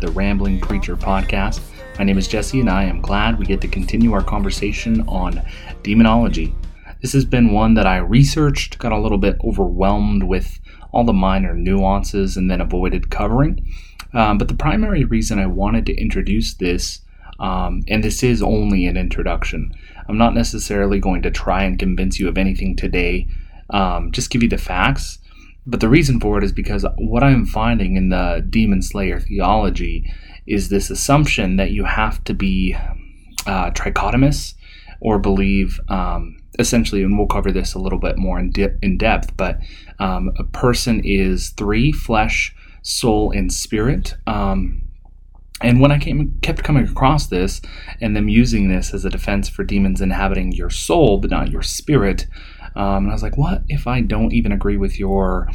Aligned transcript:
the 0.00 0.10
Rambling 0.12 0.58
Preacher 0.60 0.96
podcast. 0.96 1.60
My 1.98 2.04
name 2.04 2.16
is 2.16 2.26
Jesse, 2.26 2.60
and 2.60 2.70
I 2.70 2.84
am 2.84 3.02
glad 3.02 3.38
we 3.38 3.44
get 3.44 3.60
to 3.60 3.68
continue 3.68 4.14
our 4.14 4.22
conversation 4.22 5.02
on 5.02 5.42
demonology. 5.82 6.54
This 7.02 7.12
has 7.12 7.26
been 7.26 7.52
one 7.52 7.74
that 7.74 7.86
I 7.86 7.98
researched, 7.98 8.78
got 8.78 8.92
a 8.92 8.98
little 8.98 9.18
bit 9.18 9.36
overwhelmed 9.44 10.22
with 10.22 10.58
all 10.92 11.04
the 11.04 11.12
minor 11.12 11.54
nuances, 11.54 12.38
and 12.38 12.50
then 12.50 12.62
avoided 12.62 13.10
covering. 13.10 13.66
Um, 14.14 14.38
but 14.38 14.48
the 14.48 14.54
primary 14.54 15.04
reason 15.04 15.38
I 15.38 15.46
wanted 15.46 15.84
to 15.86 16.00
introduce 16.00 16.54
this, 16.54 17.02
um, 17.38 17.82
and 17.86 18.02
this 18.02 18.22
is 18.22 18.42
only 18.42 18.86
an 18.86 18.96
introduction, 18.96 19.74
I'm 20.08 20.16
not 20.16 20.34
necessarily 20.34 20.98
going 20.98 21.20
to 21.22 21.30
try 21.30 21.64
and 21.64 21.78
convince 21.78 22.18
you 22.18 22.26
of 22.26 22.38
anything 22.38 22.74
today, 22.74 23.28
um, 23.68 24.12
just 24.12 24.30
give 24.30 24.42
you 24.42 24.48
the 24.48 24.56
facts. 24.56 25.18
But 25.70 25.78
the 25.78 25.88
reason 25.88 26.18
for 26.18 26.36
it 26.36 26.42
is 26.42 26.50
because 26.52 26.84
what 26.98 27.22
I'm 27.22 27.46
finding 27.46 27.94
in 27.94 28.08
the 28.08 28.44
Demon 28.50 28.82
Slayer 28.82 29.20
theology 29.20 30.12
is 30.44 30.68
this 30.68 30.90
assumption 30.90 31.56
that 31.56 31.70
you 31.70 31.84
have 31.84 32.22
to 32.24 32.34
be 32.34 32.74
uh, 33.46 33.70
trichotomous 33.70 34.54
or 35.00 35.20
believe 35.20 35.78
um, 35.88 36.38
essentially, 36.58 37.04
and 37.04 37.16
we'll 37.16 37.28
cover 37.28 37.52
this 37.52 37.74
a 37.74 37.78
little 37.78 38.00
bit 38.00 38.18
more 38.18 38.40
in, 38.40 38.52
in 38.82 38.98
depth, 38.98 39.36
but 39.36 39.60
um, 40.00 40.32
a 40.38 40.44
person 40.44 41.02
is 41.04 41.50
three 41.50 41.92
flesh, 41.92 42.52
soul, 42.82 43.30
and 43.30 43.52
spirit. 43.52 44.14
Um, 44.26 44.82
and 45.62 45.80
when 45.80 45.92
I 45.92 45.98
came, 45.98 46.36
kept 46.42 46.64
coming 46.64 46.88
across 46.88 47.28
this 47.28 47.62
and 48.00 48.16
them 48.16 48.28
using 48.28 48.68
this 48.68 48.92
as 48.92 49.04
a 49.04 49.10
defense 49.10 49.48
for 49.48 49.62
demons 49.62 50.00
inhabiting 50.00 50.50
your 50.52 50.70
soul 50.70 51.18
but 51.18 51.30
not 51.30 51.50
your 51.50 51.62
spirit, 51.62 52.26
um, 52.76 53.04
and 53.04 53.10
I 53.10 53.12
was 53.12 53.22
like, 53.22 53.36
what 53.36 53.62
if 53.68 53.86
I 53.86 54.00
don't 54.00 54.32
even 54.32 54.52
agree 54.52 54.76
with 54.76 54.98
your, 54.98 55.48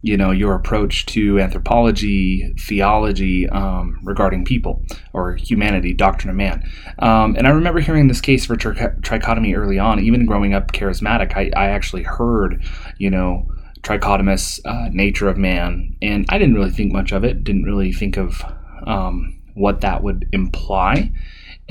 you 0.00 0.16
know, 0.16 0.30
your 0.30 0.54
approach 0.54 1.06
to 1.06 1.38
anthropology, 1.40 2.54
theology 2.58 3.48
um, 3.48 3.98
regarding 4.02 4.44
people 4.44 4.84
or 5.12 5.36
humanity, 5.36 5.92
doctrine 5.94 6.30
of 6.30 6.36
man? 6.36 6.68
Um, 6.98 7.36
and 7.36 7.46
I 7.46 7.50
remember 7.50 7.80
hearing 7.80 8.08
this 8.08 8.20
case 8.20 8.46
for 8.46 8.56
tri- 8.56 8.94
trichotomy 9.00 9.56
early 9.56 9.78
on, 9.78 10.00
even 10.00 10.26
growing 10.26 10.54
up 10.54 10.72
charismatic. 10.72 11.36
I, 11.36 11.50
I 11.56 11.68
actually 11.68 12.02
heard, 12.02 12.64
you 12.98 13.10
know, 13.10 13.46
trichotomous 13.82 14.60
uh, 14.64 14.88
nature 14.92 15.28
of 15.28 15.36
man, 15.36 15.96
and 16.00 16.24
I 16.28 16.38
didn't 16.38 16.54
really 16.54 16.70
think 16.70 16.92
much 16.92 17.12
of 17.12 17.24
it. 17.24 17.44
Didn't 17.44 17.64
really 17.64 17.92
think 17.92 18.16
of 18.16 18.42
um, 18.86 19.40
what 19.54 19.80
that 19.80 20.02
would 20.02 20.28
imply. 20.32 21.12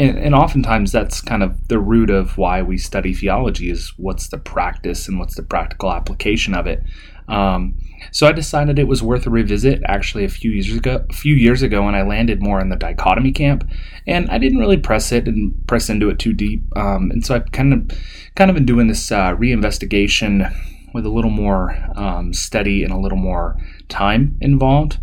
And, 0.01 0.17
and, 0.17 0.33
oftentimes 0.33 0.91
that's 0.91 1.21
kind 1.21 1.43
of 1.43 1.67
the 1.67 1.79
root 1.79 2.09
of 2.09 2.37
why 2.37 2.61
we 2.61 2.77
study 2.77 3.13
theology 3.13 3.69
is 3.69 3.93
what's 3.97 4.29
the 4.29 4.37
practice 4.39 5.07
and 5.07 5.19
what's 5.19 5.35
the 5.35 5.43
practical 5.43 5.91
application 5.91 6.55
of 6.55 6.65
it. 6.65 6.81
Um, 7.27 7.77
so 8.11 8.27
I 8.27 8.31
decided 8.31 8.79
it 8.79 8.87
was 8.87 9.03
worth 9.03 9.27
a 9.27 9.29
revisit 9.29 9.81
actually 9.85 10.25
a 10.25 10.29
few 10.29 10.49
years 10.49 10.75
ago 10.75 11.05
a 11.07 11.13
few 11.13 11.35
years 11.35 11.61
ago 11.61 11.83
when 11.83 11.93
I 11.93 12.01
landed 12.01 12.41
more 12.41 12.59
in 12.59 12.69
the 12.69 12.75
dichotomy 12.75 13.31
camp. 13.31 13.69
And 14.07 14.29
I 14.31 14.39
didn't 14.39 14.57
really 14.57 14.77
press 14.77 15.11
it 15.11 15.27
and 15.27 15.53
press 15.67 15.89
into 15.89 16.09
it 16.09 16.17
too 16.17 16.33
deep. 16.33 16.63
Um, 16.75 17.11
and 17.11 17.23
so 17.23 17.35
I've 17.35 17.51
kind 17.51 17.73
of 17.73 17.97
kind 18.35 18.49
of 18.49 18.55
been 18.55 18.65
doing 18.65 18.87
this 18.87 19.11
uh, 19.11 19.35
reinvestigation 19.35 20.51
with 20.93 21.05
a 21.05 21.09
little 21.09 21.31
more 21.31 21.77
um, 21.95 22.33
study 22.33 22.83
and 22.83 22.91
a 22.91 22.97
little 22.97 23.17
more 23.17 23.55
time 23.87 24.35
involved 24.41 24.97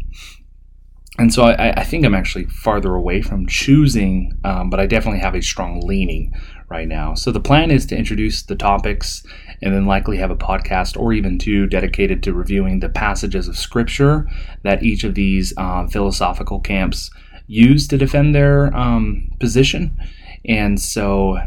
and 1.18 1.34
so 1.34 1.42
I, 1.42 1.80
I, 1.80 1.84
think 1.84 2.04
I'm 2.04 2.14
actually 2.14 2.44
farther 2.44 2.94
away 2.94 3.22
from 3.22 3.46
choosing, 3.46 4.38
um, 4.44 4.70
but 4.70 4.78
I 4.78 4.86
definitely 4.86 5.18
have 5.20 5.34
a 5.34 5.42
strong 5.42 5.80
leaning 5.80 6.32
right 6.68 6.86
now. 6.86 7.14
So 7.14 7.32
the 7.32 7.40
plan 7.40 7.70
is 7.70 7.86
to 7.86 7.96
introduce 7.96 8.42
the 8.42 8.54
topics 8.54 9.24
and 9.60 9.74
then 9.74 9.86
likely 9.86 10.16
have 10.18 10.30
a 10.30 10.36
podcast 10.36 10.96
or 10.96 11.12
even 11.12 11.38
two 11.38 11.66
dedicated 11.66 12.22
to 12.22 12.32
reviewing 12.32 12.80
the 12.80 12.88
passages 12.88 13.48
of 13.48 13.56
scripture 13.56 14.28
that 14.62 14.82
each 14.82 15.02
of 15.02 15.14
these 15.14 15.52
uh, 15.56 15.88
philosophical 15.88 16.60
camps 16.60 17.10
use 17.48 17.88
to 17.88 17.98
defend 17.98 18.34
their 18.34 18.74
um, 18.76 19.30
position. 19.40 19.96
And 20.44 20.80
so, 20.80 21.38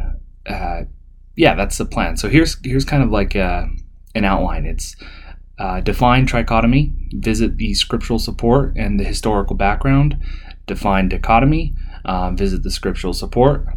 uh, 0.48 0.82
yeah, 1.38 1.56
that's 1.56 1.78
the 1.78 1.86
plan. 1.86 2.18
So 2.18 2.28
here's 2.28 2.58
here's 2.66 2.84
kind 2.84 3.04
of 3.04 3.10
like 3.10 3.36
a, 3.36 3.42
uh, 3.42 3.68
an 4.16 4.26
outline. 4.26 4.66
It's 4.66 4.96
uh, 5.62 5.80
define 5.80 6.26
trichotomy, 6.26 6.92
visit 7.22 7.58
the 7.58 7.76
scriptural 7.76 8.18
support 8.18 8.74
and 8.76 9.00
the 9.00 9.04
historical 9.04 9.56
background. 9.56 10.18
Define 10.66 11.08
dichotomy, 11.08 11.76
uh, 12.04 12.32
visit 12.32 12.64
the 12.64 12.72
scriptural 12.72 13.14
support, 13.14 13.68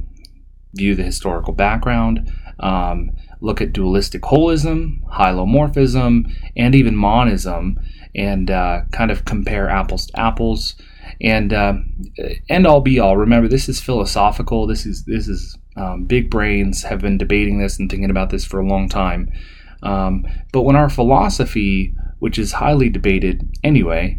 view 0.74 0.94
the 0.94 1.02
historical 1.02 1.52
background, 1.52 2.32
um, 2.60 3.10
look 3.42 3.60
at 3.60 3.74
dualistic 3.74 4.22
holism, 4.22 5.02
hylomorphism, 5.12 6.32
and 6.56 6.74
even 6.74 6.96
monism, 6.96 7.78
and 8.14 8.50
uh, 8.50 8.80
kind 8.92 9.10
of 9.10 9.26
compare 9.26 9.68
apples 9.68 10.06
to 10.06 10.18
apples. 10.18 10.76
And 11.20 11.52
uh, 11.52 11.74
end 12.48 12.66
all 12.66 12.80
be 12.80 12.98
all. 12.98 13.18
Remember, 13.18 13.46
this 13.46 13.68
is 13.68 13.78
philosophical. 13.78 14.66
This 14.66 14.86
is 14.86 15.04
this 15.04 15.28
is 15.28 15.58
um, 15.76 16.04
big 16.04 16.30
brains 16.30 16.84
have 16.84 17.00
been 17.00 17.18
debating 17.18 17.58
this 17.58 17.78
and 17.78 17.90
thinking 17.90 18.10
about 18.10 18.30
this 18.30 18.46
for 18.46 18.58
a 18.58 18.66
long 18.66 18.88
time. 18.88 19.30
Um, 19.84 20.26
but 20.52 20.62
when 20.62 20.76
our 20.76 20.88
philosophy, 20.88 21.94
which 22.18 22.38
is 22.38 22.52
highly 22.52 22.88
debated 22.88 23.48
anyway, 23.62 24.18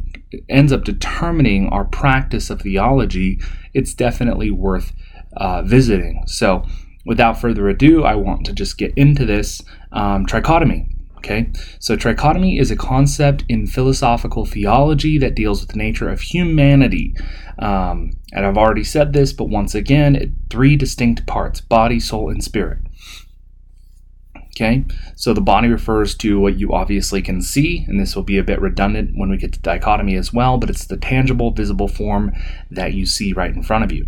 ends 0.49 0.71
up 0.71 0.83
determining 0.83 1.69
our 1.69 1.85
practice 1.85 2.49
of 2.49 2.61
theology, 2.61 3.39
it's 3.73 3.93
definitely 3.93 4.51
worth 4.51 4.93
uh, 5.37 5.61
visiting. 5.63 6.23
So, 6.27 6.65
without 7.05 7.39
further 7.39 7.67
ado, 7.67 8.03
I 8.03 8.15
want 8.15 8.45
to 8.45 8.53
just 8.53 8.77
get 8.77 8.93
into 8.95 9.25
this 9.25 9.61
um, 9.91 10.25
trichotomy. 10.25 10.91
Okay, 11.17 11.51
so 11.79 11.97
trichotomy 11.97 12.59
is 12.59 12.69
a 12.69 12.75
concept 12.75 13.45
in 13.49 13.65
philosophical 13.65 14.45
theology 14.45 15.17
that 15.17 15.33
deals 15.33 15.59
with 15.59 15.71
the 15.71 15.77
nature 15.77 16.07
of 16.07 16.21
humanity. 16.21 17.15
Um, 17.57 18.11
and 18.31 18.45
I've 18.45 18.59
already 18.59 18.83
said 18.83 19.11
this, 19.13 19.33
but 19.33 19.49
once 19.49 19.73
again, 19.73 20.35
three 20.51 20.75
distinct 20.75 21.25
parts 21.25 21.61
body, 21.61 21.99
soul, 21.99 22.29
and 22.29 22.43
spirit. 22.43 22.84
Okay, 24.55 24.85
so 25.17 25.33
the 25.33 25.41
body 25.41 25.67
refers 25.67 26.16
to 26.16 26.39
what 26.39 26.57
you 26.57 26.71
obviously 26.71 27.21
can 27.21 27.41
see, 27.41 27.83
and 27.89 27.99
this 27.99 28.16
will 28.16 28.23
be 28.23 28.38
a 28.38 28.43
bit 28.43 28.61
redundant 28.61 29.11
when 29.13 29.29
we 29.29 29.35
get 29.35 29.51
to 29.51 29.59
dichotomy 29.59 30.16
as 30.16 30.31
well, 30.31 30.57
but 30.57 30.69
it's 30.69 30.85
the 30.85 30.95
tangible, 30.95 31.51
visible 31.51 31.89
form 31.89 32.31
that 32.71 32.93
you 32.93 33.05
see 33.05 33.33
right 33.33 33.53
in 33.53 33.61
front 33.61 33.83
of 33.83 33.91
you. 33.91 34.07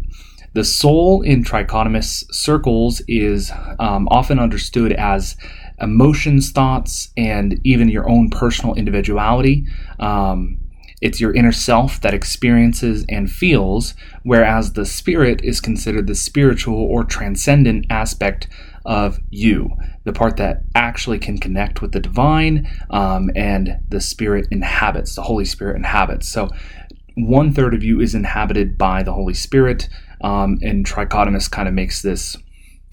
The 0.53 0.63
soul 0.63 1.21
in 1.21 1.43
trichotomous 1.43 2.23
circles 2.33 3.01
is 3.09 3.51
um, 3.79 4.07
often 4.09 4.39
understood 4.39 4.93
as 4.93 5.35
emotions, 5.81 6.51
thoughts, 6.51 7.09
and 7.17 7.59
even 7.65 7.89
your 7.89 8.09
own 8.09 8.29
personal 8.29 8.73
individuality. 8.75 9.65
Um, 9.99 10.59
it's 11.01 11.21
your 11.21 11.35
inner 11.35 11.51
self 11.51 12.01
that 12.01 12.13
experiences 12.13 13.05
and 13.09 13.29
feels, 13.29 13.93
whereas 14.23 14.73
the 14.73 14.85
spirit 14.85 15.43
is 15.43 15.61
considered 15.61 16.07
the 16.07 16.15
spiritual 16.15 16.79
or 16.79 17.03
transcendent 17.03 17.85
aspect 17.89 18.47
of 18.83 19.19
you, 19.29 19.75
the 20.07 20.13
part 20.13 20.37
that 20.37 20.63
actually 20.73 21.19
can 21.19 21.37
connect 21.37 21.81
with 21.81 21.91
the 21.91 21.99
divine 21.99 22.67
um, 22.89 23.29
and 23.35 23.79
the 23.89 24.01
spirit 24.01 24.47
inhabits, 24.51 25.15
the 25.15 25.21
Holy 25.21 25.45
Spirit 25.45 25.75
inhabits. 25.75 26.27
So 26.27 26.49
one 27.15 27.51
third 27.51 27.73
of 27.73 27.83
you 27.83 27.99
is 27.99 28.15
inhabited 28.15 28.77
by 28.77 29.03
the 29.03 29.13
Holy 29.13 29.33
Spirit, 29.33 29.89
um, 30.21 30.59
and 30.61 30.85
trichotomous 30.85 31.49
kind 31.49 31.67
of 31.67 31.73
makes 31.73 32.01
this 32.01 32.37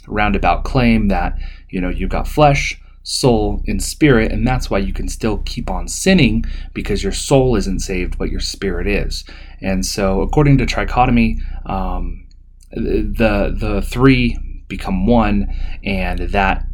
roundabout 0.07 0.65
claim 0.65 1.09
that 1.09 1.39
you 1.71 1.81
know 1.81 1.89
you've 1.89 2.11
got 2.11 2.27
flesh, 2.27 2.81
soul, 3.03 3.63
and 3.67 3.83
spirit, 3.83 4.33
and 4.33 4.47
that's 4.47 4.71
why 4.71 4.79
you 4.79 4.93
can 4.93 5.09
still 5.09 5.39
keep 5.45 5.71
on 5.71 5.89
sinning 5.89 6.45
because 6.73 7.03
your 7.03 7.13
soul 7.13 7.55
isn't 7.55 7.81
saved, 7.81 8.19
but 8.19 8.31
your 8.31 8.41
spirit 8.41 8.87
is. 8.87 9.25
And 9.61 9.85
so, 9.85 10.21
according 10.23 10.59
to 10.59 10.67
trichotomy, 10.67 11.39
um, 11.69 12.27
the 12.73 13.55
the 13.57 13.83
three 13.83 14.37
become 14.69 15.07
one, 15.07 15.55
and 15.85 16.21
that 16.31 16.67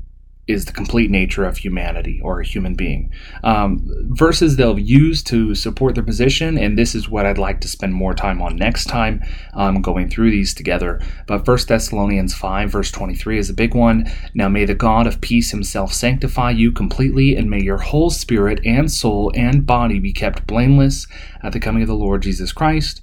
is 0.50 0.64
the 0.64 0.72
complete 0.72 1.10
nature 1.10 1.44
of 1.44 1.56
humanity 1.56 2.20
or 2.22 2.40
a 2.40 2.46
human 2.46 2.74
being. 2.74 3.12
Um, 3.44 3.86
verses 4.08 4.56
they'll 4.56 4.78
use 4.78 5.22
to 5.24 5.54
support 5.54 5.94
their 5.94 6.04
position, 6.04 6.58
and 6.58 6.78
this 6.78 6.94
is 6.94 7.08
what 7.08 7.26
I'd 7.26 7.38
like 7.38 7.60
to 7.60 7.68
spend 7.68 7.94
more 7.94 8.14
time 8.14 8.42
on 8.42 8.56
next 8.56 8.86
time, 8.86 9.22
um, 9.54 9.80
going 9.80 10.08
through 10.08 10.30
these 10.30 10.54
together. 10.54 11.00
But 11.26 11.46
1 11.46 11.58
Thessalonians 11.68 12.34
5, 12.34 12.70
verse 12.70 12.90
23 12.90 13.38
is 13.38 13.50
a 13.50 13.54
big 13.54 13.74
one. 13.74 14.10
Now 14.34 14.48
may 14.48 14.64
the 14.64 14.74
God 14.74 15.06
of 15.06 15.20
peace 15.20 15.50
himself 15.50 15.92
sanctify 15.92 16.50
you 16.50 16.72
completely, 16.72 17.36
and 17.36 17.50
may 17.50 17.62
your 17.62 17.78
whole 17.78 18.10
spirit 18.10 18.60
and 18.64 18.90
soul 18.90 19.32
and 19.34 19.66
body 19.66 19.98
be 19.98 20.12
kept 20.12 20.46
blameless 20.46 21.06
at 21.42 21.52
the 21.52 21.60
coming 21.60 21.82
of 21.82 21.88
the 21.88 21.94
Lord 21.94 22.22
Jesus 22.22 22.52
Christ. 22.52 23.02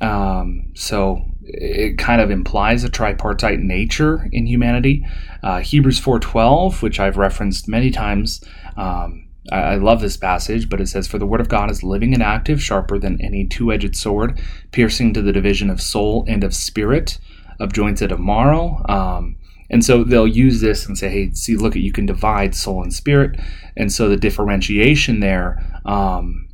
Um, 0.00 0.72
so 0.74 1.29
it 1.54 1.98
kind 1.98 2.20
of 2.20 2.30
implies 2.30 2.84
a 2.84 2.88
tripartite 2.88 3.60
nature 3.60 4.28
in 4.32 4.46
humanity. 4.46 5.06
Uh, 5.42 5.60
Hebrews 5.60 6.00
4:12, 6.00 6.82
which 6.82 7.00
I've 7.00 7.16
referenced 7.16 7.68
many 7.68 7.90
times, 7.90 8.42
um, 8.76 9.26
I, 9.50 9.56
I, 9.56 9.74
love 9.76 10.00
this 10.00 10.16
passage, 10.16 10.68
but 10.68 10.80
it 10.80 10.88
says, 10.88 11.06
"For 11.06 11.18
the 11.18 11.26
word 11.26 11.40
of 11.40 11.48
God 11.48 11.70
is 11.70 11.82
living 11.82 12.14
and 12.14 12.22
active, 12.22 12.62
sharper 12.62 12.98
than 12.98 13.20
any 13.20 13.46
two-edged 13.46 13.96
sword, 13.96 14.40
piercing 14.72 15.12
to 15.14 15.22
the 15.22 15.32
division 15.32 15.70
of 15.70 15.80
soul 15.80 16.24
and 16.28 16.44
of 16.44 16.54
spirit, 16.54 17.18
of 17.58 17.72
joints 17.72 18.02
and 18.02 18.12
of 18.12 18.20
marrow." 18.20 18.84
Um, 18.88 19.36
and 19.70 19.84
so 19.84 20.04
they'll 20.04 20.26
use 20.26 20.60
this 20.60 20.86
and 20.86 20.98
say, 20.98 21.08
"Hey, 21.08 21.32
see, 21.32 21.56
look 21.56 21.76
at 21.76 21.82
you 21.82 21.92
can 21.92 22.06
divide 22.06 22.54
soul 22.54 22.82
and 22.82 22.92
spirit." 22.92 23.38
And 23.76 23.92
so 23.92 24.08
the 24.08 24.16
differentiation 24.16 25.20
there. 25.20 25.64
Um, 25.84 26.46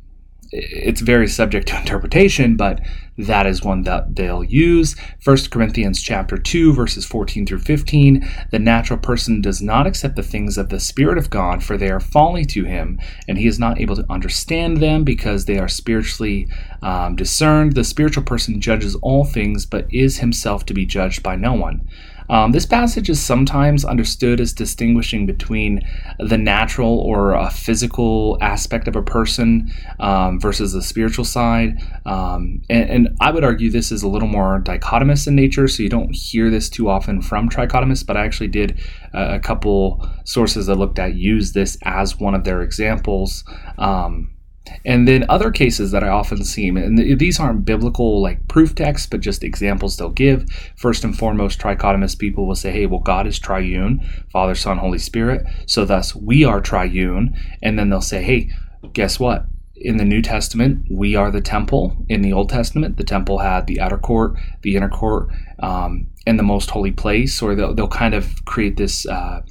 it's 0.51 1.01
very 1.01 1.27
subject 1.27 1.67
to 1.67 1.77
interpretation, 1.79 2.55
but 2.55 2.79
that 3.17 3.47
is 3.47 3.63
one 3.63 3.83
that 3.83 4.15
they'll 4.15 4.43
use. 4.43 4.95
1 5.23 5.37
Corinthians 5.49 6.01
chapter 6.01 6.37
2 6.37 6.73
verses 6.73 7.05
14 7.05 7.45
through 7.45 7.59
15, 7.59 8.27
the 8.51 8.59
natural 8.59 8.99
person 8.99 9.41
does 9.41 9.61
not 9.61 9.87
accept 9.87 10.15
the 10.15 10.23
things 10.23 10.57
of 10.57 10.69
the 10.69 10.79
spirit 10.79 11.17
of 11.17 11.29
God 11.29 11.63
for 11.63 11.77
they 11.77 11.89
are 11.89 11.99
folly 11.99 12.45
to 12.45 12.63
him 12.63 12.99
and 13.27 13.37
he 13.37 13.47
is 13.47 13.59
not 13.59 13.79
able 13.79 13.95
to 13.95 14.05
understand 14.09 14.77
them 14.77 15.03
because 15.03 15.45
they 15.45 15.57
are 15.57 15.67
spiritually 15.67 16.47
um, 16.81 17.15
discerned. 17.15 17.73
The 17.73 17.83
spiritual 17.83 18.23
person 18.23 18.61
judges 18.61 18.95
all 18.95 19.25
things 19.25 19.65
but 19.65 19.91
is 19.93 20.19
himself 20.19 20.65
to 20.67 20.73
be 20.73 20.85
judged 20.85 21.23
by 21.23 21.35
no 21.35 21.53
one. 21.53 21.87
Um, 22.29 22.51
this 22.51 22.65
passage 22.65 23.09
is 23.09 23.21
sometimes 23.21 23.85
understood 23.85 24.41
as 24.41 24.53
distinguishing 24.53 25.25
between 25.25 25.81
the 26.19 26.37
natural 26.37 26.99
or 26.99 27.33
a 27.33 27.49
physical 27.49 28.37
aspect 28.41 28.87
of 28.87 28.95
a 28.95 29.01
person 29.01 29.71
um, 29.99 30.39
versus 30.39 30.73
the 30.73 30.81
spiritual 30.81 31.25
side. 31.25 31.81
Um, 32.05 32.61
and, 32.69 32.89
and, 32.89 33.07
I 33.19 33.31
would 33.31 33.43
argue 33.43 33.71
this 33.71 33.91
is 33.91 34.03
a 34.03 34.07
little 34.07 34.27
more 34.27 34.61
dichotomous 34.61 35.27
in 35.27 35.35
nature, 35.35 35.67
so 35.67 35.81
you 35.81 35.89
don't 35.89 36.13
hear 36.13 36.49
this 36.49 36.69
too 36.69 36.89
often 36.89 37.21
from 37.21 37.49
trichotomists, 37.49 38.05
but 38.05 38.17
I 38.17 38.25
actually 38.25 38.49
did 38.49 38.79
uh, 39.13 39.29
a 39.31 39.39
couple 39.39 40.07
sources 40.23 40.69
I 40.69 40.73
looked 40.73 40.99
at 40.99 41.15
use 41.15 41.53
this 41.53 41.77
as 41.83 42.19
one 42.19 42.35
of 42.35 42.43
their 42.43 42.61
examples. 42.61 43.43
Um, 43.77 44.36
and 44.85 45.07
then 45.07 45.25
other 45.29 45.51
cases 45.51 45.91
that 45.91 46.03
I 46.03 46.09
often 46.09 46.43
see, 46.43 46.67
and 46.67 46.97
these 47.19 47.39
aren't 47.39 47.65
biblical 47.65 48.21
like 48.21 48.47
proof 48.47 48.75
texts, 48.75 49.07
but 49.07 49.21
just 49.21 49.43
examples 49.43 49.97
they'll 49.97 50.09
give. 50.09 50.49
First 50.75 51.03
and 51.03 51.17
foremost, 51.17 51.59
trichotomous 51.59 52.17
people 52.17 52.45
will 52.45 52.55
say, 52.55 52.71
hey, 52.71 52.85
well, 52.85 52.99
God 52.99 53.27
is 53.27 53.39
triune, 53.39 53.99
Father, 54.31 54.55
Son, 54.55 54.77
Holy 54.77 54.99
Spirit, 54.99 55.45
so 55.65 55.85
thus 55.85 56.15
we 56.15 56.43
are 56.43 56.61
triune. 56.61 57.35
And 57.61 57.77
then 57.77 57.89
they'll 57.89 58.01
say, 58.01 58.23
hey, 58.23 58.51
guess 58.93 59.19
what? 59.19 59.45
In 59.75 59.97
the 59.97 60.05
New 60.05 60.21
Testament, 60.21 60.85
we 60.89 61.15
are 61.15 61.29
the 61.29 61.41
temple. 61.41 61.95
In 62.09 62.21
the 62.21 62.33
Old 62.33 62.49
Testament, 62.49 62.97
the 62.97 63.03
temple 63.03 63.39
had 63.39 63.67
the 63.67 63.79
outer 63.79 63.99
court, 63.99 64.35
the 64.63 64.75
inner 64.75 64.89
court, 64.89 65.29
um, 65.59 66.07
and 66.25 66.39
the 66.39 66.43
most 66.43 66.71
holy 66.71 66.91
place, 66.91 67.41
or 67.41 67.53
they'll, 67.53 67.73
they'll 67.75 67.87
kind 67.87 68.13
of 68.15 68.43
create 68.45 68.77
this. 68.77 69.05
Uh, 69.05 69.41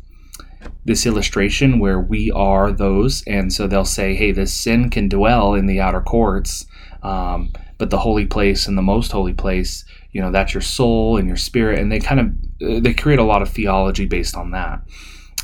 this 0.87 1.05
illustration 1.05 1.81
where 1.81 2.01
we 2.01 2.31
are 2.31 2.73
those, 2.73 3.23
and 3.27 3.53
so 3.53 3.67
they'll 3.67 3.85
say, 3.85 4.15
"Hey, 4.15 4.31
this 4.33 4.55
sin 4.55 4.89
can 4.89 5.09
dwell 5.09 5.53
in 5.55 5.67
the 5.67 5.81
outer 5.81 6.01
courts, 6.01 6.65
um, 7.03 7.53
but 7.77 7.91
the 7.91 7.99
holy 7.99 8.25
place 8.25 8.67
and 8.67 8.79
the 8.79 8.83
most 8.83 9.11
holy 9.11 9.35
place, 9.35 9.85
you 10.13 10.21
know, 10.21 10.31
that's 10.31 10.55
your 10.55 10.61
soul 10.61 11.19
and 11.19 11.27
your 11.27 11.37
spirit." 11.37 11.81
And 11.81 11.91
they 11.91 11.99
kind 11.99 12.21
of 12.21 12.27
uh, 12.63 12.81
they 12.81 12.95
create 12.95 13.19
a 13.19 13.25
lot 13.25 13.43
of 13.43 13.49
theology 13.49 14.07
based 14.07 14.37
on 14.37 14.53
that, 14.53 14.81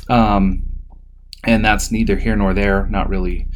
um, 0.09 0.63
and 1.43 1.63
that's 1.63 1.91
neither 1.91 2.15
here 2.15 2.37
nor 2.37 2.53
there. 2.53 2.87
Not 2.87 3.09
really 3.09 3.47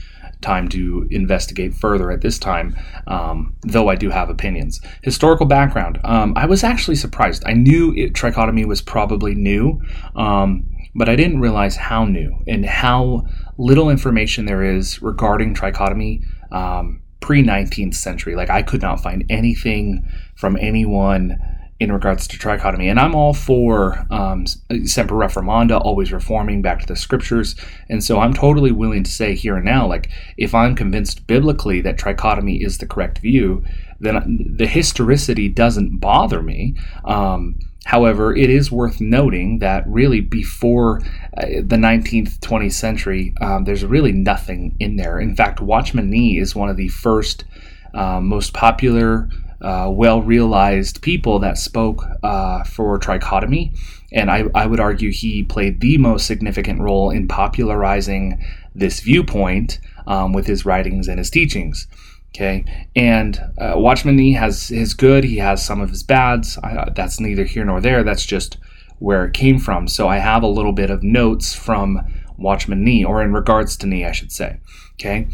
time 0.42 0.68
to 0.70 1.08
investigate 1.10 1.74
further 1.74 2.12
at 2.12 2.22
this 2.22 2.38
time, 2.38 2.78
um, 3.08 3.56
though 3.62 3.90
I 3.90 3.96
do 3.96 4.10
have 4.10 4.30
opinions. 4.30 4.80
Historical 5.04 5.46
background. 5.46 6.00
Um, 6.04 6.34
I 6.36 6.46
was 6.46 6.64
actually 6.64 6.96
surprised. 6.96 7.44
I 7.46 7.54
knew 7.54 7.94
it, 7.96 8.14
trichotomy 8.14 8.66
was 8.66 8.82
probably 8.82 9.36
new. 9.36 9.82
Um, 10.16 10.70
but 10.98 11.08
I 11.08 11.16
didn't 11.16 11.42
realize 11.42 11.76
how 11.76 12.06
new 12.06 12.44
and 12.48 12.66
how 12.66 13.28
little 13.58 13.90
information 13.90 14.46
there 14.46 14.64
is 14.64 15.00
regarding 15.02 15.54
trichotomy 15.54 16.24
um, 16.52 17.02
pre 17.20 17.44
19th 17.44 17.94
century. 17.94 18.36
Like, 18.36 18.50
I 18.50 18.64
could 18.64 18.82
not 18.82 19.02
find 19.02 19.24
anything 19.30 20.08
from 20.36 20.58
anyone 20.60 21.40
in 21.80 21.92
regards 21.92 22.28
to 22.28 22.38
trichotomy. 22.38 22.90
And 22.90 23.00
I'm 23.00 23.14
all 23.14 23.34
for 23.34 24.06
um, 24.10 24.48
semper 24.48 25.14
reformanda, 25.14 25.80
always 25.80 26.12
reforming 26.12 26.62
back 26.62 26.80
to 26.82 26.88
the 26.88 26.96
scriptures. 26.96 27.56
And 27.90 28.04
so 28.04 28.20
I'm 28.20 28.34
totally 28.34 28.72
willing 28.72 29.04
to 29.04 29.12
say 29.12 29.36
here 29.36 29.56
and 29.56 29.66
now, 29.66 29.88
like, 29.88 30.10
if 30.38 30.56
I'm 30.56 30.76
convinced 30.76 31.28
biblically 31.28 31.82
that 31.82 31.98
trichotomy 31.98 32.66
is 32.66 32.80
the 32.80 32.88
correct 32.88 33.20
view, 33.20 33.64
then 34.00 34.56
the 34.58 34.68
historicity 34.68 35.50
doesn't 35.50 36.00
bother 36.00 36.42
me. 36.42 36.76
Um, 37.06 37.60
However, 37.88 38.36
it 38.36 38.50
is 38.50 38.70
worth 38.70 39.00
noting 39.00 39.60
that 39.60 39.88
really 39.88 40.20
before 40.20 41.00
uh, 41.38 41.46
the 41.64 41.78
19th, 41.78 42.40
20th 42.40 42.74
century, 42.74 43.34
um, 43.40 43.64
there's 43.64 43.86
really 43.86 44.12
nothing 44.12 44.76
in 44.78 44.98
there. 44.98 45.22
In 45.22 45.38
fact, 45.38 45.62
Watchman 45.62 46.10
Nee 46.10 46.38
is 46.38 46.54
one 46.54 46.68
of 46.68 46.76
the 46.76 46.90
first, 46.90 47.46
uh, 47.94 48.20
most 48.20 48.54
popular, 48.54 49.30
uh, 49.62 49.90
well 49.92 50.22
realized 50.22 51.02
people 51.02 51.40
that 51.40 51.58
spoke 51.58 52.04
uh, 52.24 52.64
for 52.64 53.00
trichotomy. 53.00 53.78
And 54.12 54.32
I, 54.32 54.46
I 54.56 54.66
would 54.66 54.80
argue 54.80 55.12
he 55.12 55.44
played 55.44 55.82
the 55.82 55.98
most 55.98 56.26
significant 56.26 56.80
role 56.80 57.10
in 57.10 57.28
popularizing 57.28 58.44
this 58.74 59.02
viewpoint 59.02 59.80
um, 60.06 60.32
with 60.34 60.48
his 60.48 60.66
writings 60.66 61.08
and 61.08 61.18
his 61.18 61.30
teachings. 61.30 61.88
Okay, 62.36 62.66
and 62.96 63.40
uh, 63.58 63.74
Watchman 63.78 64.16
Nee 64.16 64.34
has 64.34 64.68
his 64.68 64.94
good, 64.94 65.24
he 65.24 65.38
has 65.38 65.66
some 65.66 65.82
of 65.82 65.90
his 65.90 66.04
bads. 66.04 66.58
I, 66.62 66.90
that's 66.96 67.20
neither 67.20 67.46
here 67.46 67.66
nor 67.66 67.82
there. 67.82 68.04
That's 68.04 68.26
just 68.26 68.58
where 69.00 69.26
it 69.26 69.34
came 69.34 69.58
from. 69.60 69.88
So 69.88 70.08
I 70.08 70.18
have 70.18 70.44
a 70.44 70.48
little 70.48 70.74
bit 70.74 70.90
of 70.90 71.02
notes 71.02 71.56
from 71.56 72.00
Watchman 72.38 72.84
Nee, 72.84 73.04
or 73.04 73.24
in 73.24 73.34
regards 73.34 73.76
to 73.78 73.88
Nee, 73.88 74.06
I 74.06 74.12
should 74.12 74.32
say. 74.32 74.58
Okay. 74.96 75.28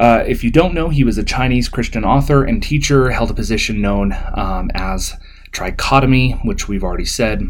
Uh, 0.00 0.24
if 0.26 0.42
you 0.42 0.50
don't 0.50 0.72
know, 0.72 0.88
he 0.88 1.04
was 1.04 1.18
a 1.18 1.22
Chinese 1.22 1.68
Christian 1.68 2.06
author 2.06 2.42
and 2.42 2.62
teacher, 2.62 3.10
held 3.10 3.30
a 3.30 3.34
position 3.34 3.82
known 3.82 4.16
um, 4.34 4.70
as 4.72 5.14
trichotomy, 5.52 6.42
which 6.42 6.68
we've 6.68 6.82
already 6.82 7.04
said. 7.04 7.42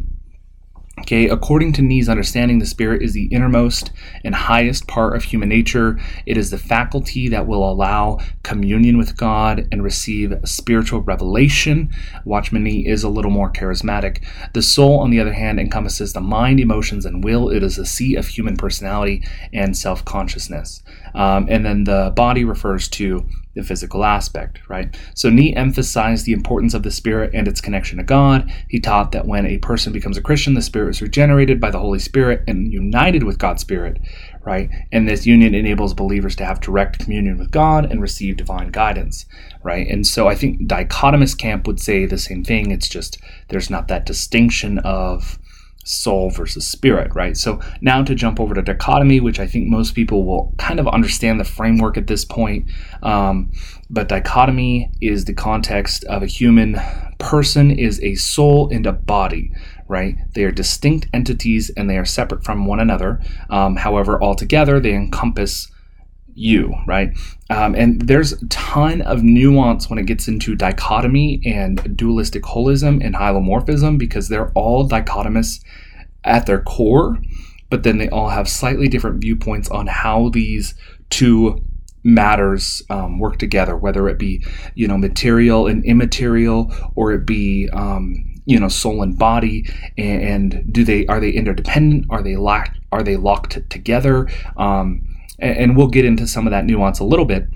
Okay, 1.00 1.28
according 1.28 1.72
to 1.72 1.82
Nee's 1.82 2.08
understanding, 2.08 2.58
the 2.58 2.66
spirit 2.66 3.02
is 3.02 3.14
the 3.14 3.26
innermost 3.26 3.90
and 4.22 4.34
highest 4.34 4.86
part 4.86 5.16
of 5.16 5.24
human 5.24 5.48
nature. 5.48 5.98
It 6.26 6.36
is 6.36 6.50
the 6.50 6.58
faculty 6.58 7.28
that 7.28 7.46
will 7.46 7.68
allow 7.68 8.18
communion 8.42 8.98
with 8.98 9.16
God 9.16 9.66
and 9.72 9.82
receive 9.82 10.34
spiritual 10.44 11.00
revelation. 11.00 11.90
Watchman 12.24 12.64
Nee 12.64 12.86
is 12.86 13.02
a 13.02 13.08
little 13.08 13.30
more 13.30 13.50
charismatic. 13.50 14.22
The 14.52 14.62
soul, 14.62 15.00
on 15.00 15.10
the 15.10 15.20
other 15.20 15.32
hand, 15.32 15.58
encompasses 15.58 16.12
the 16.12 16.20
mind, 16.20 16.60
emotions, 16.60 17.06
and 17.06 17.24
will. 17.24 17.48
It 17.48 17.62
is 17.62 17.76
the 17.76 17.86
seat 17.86 18.16
of 18.16 18.28
human 18.28 18.56
personality 18.56 19.24
and 19.52 19.76
self 19.76 20.04
consciousness. 20.04 20.82
Um, 21.14 21.46
and 21.48 21.64
then 21.64 21.84
the 21.84 22.12
body 22.14 22.44
refers 22.44 22.88
to 22.90 23.26
the 23.54 23.62
physical 23.62 24.04
aspect, 24.04 24.60
right? 24.68 24.96
So 25.14 25.28
Nee 25.28 25.54
emphasized 25.54 26.24
the 26.24 26.32
importance 26.32 26.72
of 26.72 26.82
the 26.82 26.90
Spirit 26.90 27.32
and 27.34 27.48
its 27.48 27.60
connection 27.60 27.98
to 27.98 28.04
God. 28.04 28.50
He 28.68 28.78
taught 28.78 29.12
that 29.12 29.26
when 29.26 29.44
a 29.46 29.58
person 29.58 29.92
becomes 29.92 30.16
a 30.16 30.22
Christian, 30.22 30.54
the 30.54 30.62
Spirit 30.62 30.90
is 30.90 31.02
regenerated 31.02 31.60
by 31.60 31.70
the 31.70 31.80
Holy 31.80 31.98
Spirit 31.98 32.44
and 32.46 32.72
united 32.72 33.24
with 33.24 33.38
God's 33.38 33.62
Spirit, 33.62 34.00
right? 34.44 34.70
And 34.92 35.08
this 35.08 35.26
union 35.26 35.54
enables 35.54 35.94
believers 35.94 36.36
to 36.36 36.44
have 36.44 36.60
direct 36.60 37.00
communion 37.00 37.38
with 37.38 37.50
God 37.50 37.90
and 37.90 38.00
receive 38.00 38.36
divine 38.36 38.70
guidance, 38.70 39.26
right? 39.62 39.86
And 39.88 40.06
so 40.06 40.28
I 40.28 40.36
think 40.36 40.62
dichotomous 40.68 41.36
camp 41.36 41.66
would 41.66 41.80
say 41.80 42.06
the 42.06 42.18
same 42.18 42.44
thing. 42.44 42.70
It's 42.70 42.88
just 42.88 43.18
there's 43.48 43.70
not 43.70 43.88
that 43.88 44.06
distinction 44.06 44.78
of 44.78 45.38
soul 45.84 46.30
versus 46.30 46.66
spirit, 46.66 47.14
right? 47.14 47.36
So 47.36 47.60
now 47.80 48.02
to 48.02 48.14
jump 48.14 48.38
over 48.38 48.54
to 48.54 48.62
dichotomy, 48.62 49.20
which 49.20 49.40
I 49.40 49.46
think 49.46 49.68
most 49.68 49.94
people 49.94 50.24
will 50.24 50.54
kind 50.58 50.78
of 50.78 50.86
understand 50.88 51.40
the 51.40 51.44
framework 51.44 51.96
at 51.96 52.06
this 52.06 52.24
point. 52.24 52.70
Um, 53.02 53.50
but 53.88 54.08
dichotomy 54.08 54.90
is 55.00 55.24
the 55.24 55.34
context 55.34 56.04
of 56.04 56.22
a 56.22 56.26
human 56.26 56.80
person 57.18 57.70
is 57.70 58.00
a 58.02 58.14
soul 58.14 58.68
and 58.70 58.86
a 58.86 58.92
body, 58.92 59.52
right? 59.88 60.16
They 60.34 60.44
are 60.44 60.52
distinct 60.52 61.08
entities 61.12 61.70
and 61.76 61.88
they 61.88 61.98
are 61.98 62.04
separate 62.04 62.44
from 62.44 62.66
one 62.66 62.80
another. 62.80 63.20
Um, 63.48 63.76
however, 63.76 64.22
altogether 64.22 64.80
they 64.80 64.94
encompass 64.94 65.70
you, 66.40 66.74
right? 66.86 67.16
Um, 67.50 67.74
and 67.74 68.00
there's 68.02 68.32
a 68.32 68.46
ton 68.46 69.02
of 69.02 69.22
nuance 69.22 69.90
when 69.90 69.98
it 69.98 70.06
gets 70.06 70.26
into 70.26 70.56
dichotomy 70.56 71.42
and 71.44 71.96
dualistic 71.96 72.42
holism 72.44 73.04
and 73.04 73.14
hylomorphism 73.14 73.98
because 73.98 74.28
they're 74.28 74.50
all 74.52 74.88
dichotomous 74.88 75.62
at 76.24 76.46
their 76.46 76.62
core, 76.62 77.18
but 77.68 77.82
then 77.82 77.98
they 77.98 78.08
all 78.08 78.30
have 78.30 78.48
slightly 78.48 78.88
different 78.88 79.20
viewpoints 79.20 79.68
on 79.68 79.86
how 79.86 80.30
these 80.30 80.74
two 81.10 81.62
matters 82.02 82.82
um, 82.88 83.18
work 83.18 83.38
together, 83.38 83.76
whether 83.76 84.08
it 84.08 84.18
be 84.18 84.42
you 84.74 84.88
know 84.88 84.96
material 84.96 85.66
and 85.66 85.84
immaterial, 85.84 86.72
or 86.94 87.12
it 87.12 87.26
be 87.26 87.68
um, 87.74 88.24
you 88.46 88.58
know 88.58 88.68
soul 88.68 89.02
and 89.02 89.18
body, 89.18 89.68
and, 89.98 90.72
do 90.72 90.84
they 90.84 91.06
are 91.06 91.20
they 91.20 91.30
interdependent? 91.30 92.06
Are 92.08 92.22
they 92.22 92.36
locked? 92.36 92.78
Are 92.92 93.02
they 93.02 93.16
locked 93.16 93.58
together? 93.68 94.28
Um, 94.56 95.09
and 95.40 95.76
we'll 95.76 95.88
get 95.88 96.04
into 96.04 96.26
some 96.26 96.46
of 96.46 96.50
that 96.50 96.64
nuance 96.64 97.00
a 97.00 97.04
little 97.04 97.24
bit. 97.24 97.46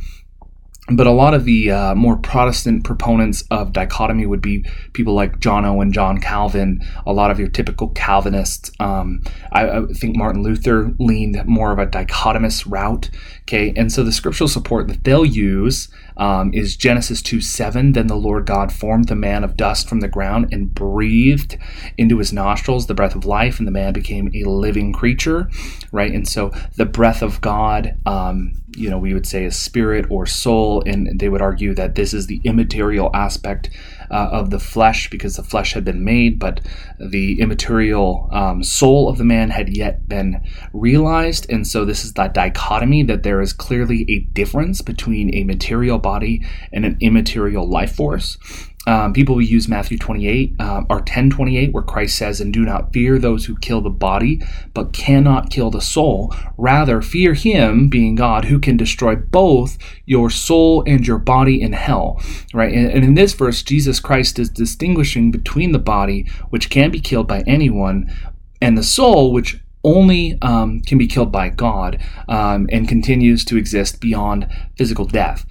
But 0.91 1.07
a 1.07 1.13
lot 1.13 1.33
of 1.33 1.47
the 1.47 1.71
uh, 1.71 1.95
more 1.95 2.19
Protestant 2.19 2.85
proponents 2.85 3.43
of 3.51 3.73
dichotomy 3.73 4.27
would 4.27 4.43
be 4.43 4.67
people 4.93 5.15
like 5.15 5.41
John 5.41 5.65
Owen, 5.65 5.93
John 5.93 6.21
Calvin, 6.21 6.87
a 7.07 7.13
lot 7.13 7.31
of 7.31 7.39
your 7.39 7.49
typical 7.49 7.89
Calvinists. 7.89 8.71
Um, 8.81 9.23
I, 9.51 9.79
I, 9.79 9.87
think 9.87 10.15
Martin 10.15 10.43
Luther 10.43 10.95
leaned 10.99 11.43
more 11.47 11.73
of 11.73 11.79
a 11.79 11.87
dichotomous 11.87 12.71
route. 12.71 13.09
Okay, 13.43 13.73
and 13.77 13.91
so 13.91 14.03
the 14.03 14.13
scriptural 14.13 14.47
support 14.47 14.89
that 14.89 15.05
they'll 15.05 15.25
use 15.25 15.89
um, 16.19 16.53
is 16.53 16.77
Genesis 16.77 17.23
2 17.23 17.41
7. 17.41 17.93
Then 17.93 18.07
the 18.07 18.15
Lord 18.15 18.45
God 18.45 18.71
formed 18.71 19.09
the 19.09 19.15
man 19.15 19.43
of 19.43 19.57
dust 19.57 19.89
from 19.89 20.01
the 20.01 20.09
ground 20.09 20.49
and 20.53 20.75
breathed 20.75 21.57
into 21.97 22.19
his 22.19 22.33
nostrils 22.33 22.87
the 22.87 22.95
breath 22.95 23.15
of 23.15 23.25
life, 23.25 23.59
and 23.59 23.67
the 23.67 23.73
man 23.73 23.95
became 23.95 24.31
a 24.35 24.45
living 24.45 24.93
creature, 24.93 25.49
right? 25.93 26.13
And 26.13 26.29
so 26.29 26.53
the 26.77 26.85
breath 26.85 27.23
of 27.23 27.41
God, 27.41 27.97
um, 28.05 28.63
you 28.77 28.91
know, 28.91 28.99
we 28.99 29.15
would 29.15 29.27
say 29.27 29.45
a 29.45 29.51
spirit 29.51 30.07
or 30.11 30.27
soul, 30.27 30.83
and 30.87 31.19
they 31.19 31.29
would 31.29 31.43
argue 31.43 31.75
that 31.75 31.95
this 31.95 32.15
is 32.15 32.27
the 32.27 32.41
immaterial 32.45 33.11
aspect 33.15 33.71
uh, 34.11 34.29
of 34.33 34.51
the 34.51 34.59
flesh 34.59 35.11
because 35.11 35.37
the 35.37 35.43
flesh 35.43 35.73
had 35.73 35.85
been 35.85 36.05
made, 36.05 36.39
but 36.39 36.61
the 36.99 37.41
immaterial 37.41 38.29
um, 38.33 38.63
soul 38.63 39.09
of 39.09 39.19
the 39.19 39.25
man 39.25 39.51
had 39.51 39.77
yet 39.77 40.09
been 40.09 40.43
realized. 40.73 41.51
And 41.51 41.67
so, 41.67 41.85
this 41.85 42.05
is 42.05 42.15
that 42.15 42.35
dichotomy 42.35 43.03
that 43.05 43.23
there 43.23 43.41
is 43.41 43.53
clearly 43.53 44.05
a 44.09 44.21
difference 44.33 44.83
between 44.83 45.35
a 45.35 45.45
material 45.45 45.99
body 45.99 46.45
and 46.73 46.85
an 46.85 46.97
immaterial 47.01 47.69
life 47.69 47.95
force. 47.95 48.39
Um, 48.87 49.13
people 49.13 49.37
will 49.37 49.43
use 49.43 49.69
Matthew 49.69 49.99
28 49.99 50.61
um, 50.61 50.87
or 50.91 51.01
10 51.01 51.31
28, 51.31 51.73
where 51.73 51.83
Christ 51.83 52.17
says, 52.19 52.41
And 52.41 52.53
do 52.53 52.65
not 52.65 52.93
fear 52.93 53.19
those 53.19 53.47
who 53.47 53.57
kill 53.57 53.81
the 53.81 53.91
body, 53.91 54.43
but 54.75 54.93
cannot 54.93 55.51
kill 55.51 55.71
the 55.71 55.81
soul. 55.81 56.35
Rather, 56.59 57.01
fear 57.01 57.35
him, 57.35 57.89
being 57.89 58.15
God, 58.15 58.47
who 58.47 58.59
can 58.59 58.77
destroy 58.77 59.17
both 59.17 59.79
your 60.05 60.31
soul 60.31 60.85
and 60.87 61.07
your 61.07 61.19
body 61.19 61.61
in 61.61 61.73
hell. 61.73 62.21
Right? 62.53 62.73
And, 62.73 62.91
and 62.91 63.05
in 63.05 63.15
this 63.15 63.33
verse, 63.33 63.63
Jesus 63.63 64.01
Christ 64.01 64.39
is 64.39 64.51
distinguishing 64.51 65.31
between 65.31 65.73
the 65.73 65.79
body, 65.79 66.29
which 66.51 66.71
can 66.71 66.91
be 66.91 67.01
killed 67.01 67.27
by 67.27 67.43
anyone, 67.47 68.13
and 68.61 68.77
the 68.77 68.83
soul, 68.83 69.33
which 69.33 69.61
only 69.83 70.39
um, 70.41 70.81
can 70.81 70.97
be 70.97 71.07
killed 71.07 71.31
by 71.31 71.51
God 71.51 72.03
um, 72.29 72.67
and 72.73 72.89
continues 72.89 73.45
to 73.45 73.59
exist 73.59 74.01
beyond 74.01 74.49
physical 74.77 75.05
death 75.05 75.47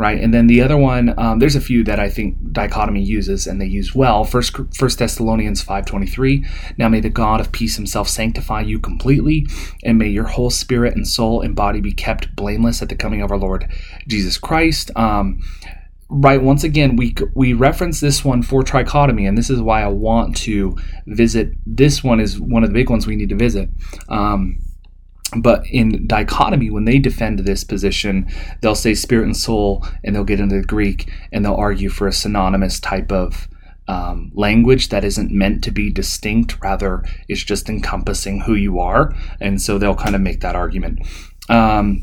right? 0.00 0.18
And 0.18 0.32
then 0.32 0.46
the 0.46 0.62
other 0.62 0.78
one, 0.78 1.12
um, 1.18 1.40
there's 1.40 1.56
a 1.56 1.60
few 1.60 1.84
that 1.84 2.00
I 2.00 2.08
think 2.08 2.52
dichotomy 2.52 3.02
uses 3.02 3.46
and 3.46 3.60
they 3.60 3.66
use 3.66 3.94
well. 3.94 4.24
First, 4.24 4.56
First 4.74 4.98
Thessalonians 4.98 5.60
five 5.60 5.84
twenty 5.84 6.06
three. 6.06 6.46
Now 6.78 6.88
may 6.88 7.00
the 7.00 7.10
God 7.10 7.38
of 7.38 7.52
peace 7.52 7.76
Himself 7.76 8.08
sanctify 8.08 8.62
you 8.62 8.78
completely, 8.78 9.46
and 9.84 9.98
may 9.98 10.08
your 10.08 10.24
whole 10.24 10.48
spirit 10.48 10.96
and 10.96 11.06
soul 11.06 11.42
and 11.42 11.54
body 11.54 11.82
be 11.82 11.92
kept 11.92 12.34
blameless 12.34 12.80
at 12.80 12.88
the 12.88 12.96
coming 12.96 13.20
of 13.20 13.30
our 13.30 13.36
Lord 13.36 13.70
Jesus 14.08 14.38
Christ. 14.38 14.90
Um, 14.96 15.40
right 16.08 16.42
once 16.42 16.64
again 16.64 16.96
we 16.96 17.14
we 17.36 17.52
reference 17.52 18.00
this 18.00 18.24
one 18.24 18.42
for 18.42 18.62
trichotomy 18.62 19.28
and 19.28 19.38
this 19.38 19.48
is 19.48 19.60
why 19.60 19.80
i 19.80 19.86
want 19.86 20.36
to 20.36 20.76
visit 21.06 21.52
this 21.64 22.02
one 22.02 22.18
is 22.18 22.40
one 22.40 22.64
of 22.64 22.70
the 22.70 22.74
big 22.74 22.90
ones 22.90 23.06
we 23.06 23.14
need 23.14 23.28
to 23.28 23.36
visit 23.36 23.68
um, 24.08 24.58
but 25.36 25.66
in 25.66 26.06
dichotomy, 26.06 26.70
when 26.70 26.84
they 26.84 26.98
defend 26.98 27.40
this 27.40 27.64
position, 27.64 28.26
they'll 28.60 28.74
say 28.74 28.94
spirit 28.94 29.24
and 29.24 29.36
soul, 29.36 29.86
and 30.02 30.14
they'll 30.14 30.24
get 30.24 30.40
into 30.40 30.56
the 30.56 30.66
Greek 30.66 31.10
and 31.32 31.44
they'll 31.44 31.54
argue 31.54 31.88
for 31.88 32.08
a 32.08 32.12
synonymous 32.12 32.80
type 32.80 33.12
of 33.12 33.48
um, 33.88 34.30
language 34.34 34.88
that 34.90 35.04
isn't 35.04 35.32
meant 35.32 35.64
to 35.64 35.70
be 35.70 35.90
distinct, 35.90 36.60
rather, 36.62 37.04
it's 37.28 37.42
just 37.42 37.68
encompassing 37.68 38.40
who 38.40 38.54
you 38.54 38.78
are. 38.78 39.14
And 39.40 39.60
so 39.60 39.78
they'll 39.78 39.96
kind 39.96 40.14
of 40.14 40.20
make 40.20 40.40
that 40.40 40.54
argument. 40.54 41.00
Um, 41.48 42.02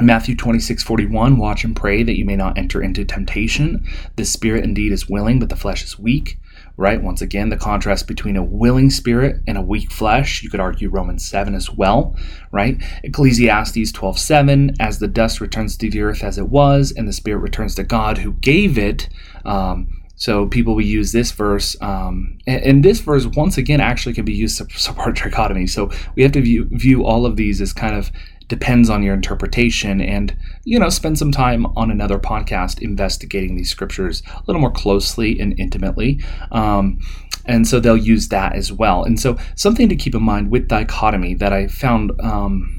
Matthew 0.00 0.36
26, 0.36 0.82
41, 0.82 1.38
watch 1.38 1.64
and 1.64 1.74
pray 1.74 2.02
that 2.02 2.18
you 2.18 2.26
may 2.26 2.36
not 2.36 2.58
enter 2.58 2.82
into 2.82 3.04
temptation. 3.06 3.86
The 4.16 4.26
spirit 4.26 4.64
indeed 4.64 4.92
is 4.92 5.08
willing, 5.08 5.38
but 5.38 5.48
the 5.48 5.56
flesh 5.56 5.82
is 5.82 5.98
weak 5.98 6.38
right? 6.76 7.02
Once 7.02 7.22
again, 7.22 7.48
the 7.48 7.56
contrast 7.56 8.06
between 8.06 8.36
a 8.36 8.44
willing 8.44 8.90
spirit 8.90 9.40
and 9.46 9.56
a 9.56 9.62
weak 9.62 9.90
flesh. 9.90 10.42
You 10.42 10.50
could 10.50 10.60
argue 10.60 10.90
Romans 10.90 11.26
7 11.26 11.54
as 11.54 11.70
well, 11.70 12.14
right? 12.52 12.82
Ecclesiastes 13.02 13.92
12 13.92 14.18
7, 14.18 14.76
as 14.78 14.98
the 14.98 15.08
dust 15.08 15.40
returns 15.40 15.76
to 15.78 15.90
the 15.90 16.02
earth 16.02 16.22
as 16.22 16.38
it 16.38 16.48
was, 16.48 16.92
and 16.92 17.08
the 17.08 17.12
spirit 17.12 17.38
returns 17.38 17.74
to 17.76 17.84
God 17.84 18.18
who 18.18 18.32
gave 18.34 18.76
it. 18.76 19.08
Um, 19.44 20.02
so 20.16 20.46
people 20.46 20.74
will 20.74 20.82
use 20.82 21.12
this 21.12 21.30
verse, 21.30 21.76
um, 21.82 22.38
and, 22.46 22.62
and, 22.62 22.84
this 22.84 23.00
verse 23.00 23.26
once 23.26 23.58
again 23.58 23.82
actually 23.82 24.14
can 24.14 24.24
be 24.24 24.32
used 24.32 24.56
to 24.56 24.66
support 24.78 25.14
trichotomy. 25.16 25.68
So 25.68 25.90
we 26.14 26.22
have 26.22 26.32
to 26.32 26.40
view, 26.40 26.68
view 26.72 27.04
all 27.04 27.26
of 27.26 27.36
these 27.36 27.60
as 27.60 27.74
kind 27.74 27.94
of 27.94 28.10
depends 28.48 28.88
on 28.88 29.02
your 29.02 29.14
interpretation 29.14 30.00
and 30.00 30.36
you 30.64 30.78
know 30.78 30.88
spend 30.88 31.18
some 31.18 31.32
time 31.32 31.66
on 31.76 31.90
another 31.90 32.18
podcast 32.18 32.80
investigating 32.80 33.56
these 33.56 33.70
scriptures 33.70 34.22
a 34.34 34.42
little 34.46 34.60
more 34.60 34.70
closely 34.70 35.38
and 35.40 35.58
intimately 35.58 36.20
um, 36.52 36.98
and 37.46 37.66
so 37.66 37.80
they'll 37.80 37.96
use 37.96 38.28
that 38.28 38.54
as 38.54 38.72
well. 38.72 39.04
And 39.04 39.18
so 39.18 39.38
something 39.54 39.88
to 39.88 39.96
keep 39.96 40.14
in 40.14 40.22
mind 40.22 40.50
with 40.50 40.68
dichotomy 40.68 41.34
that 41.34 41.52
i 41.52 41.66
found 41.68 42.12
um, 42.20 42.75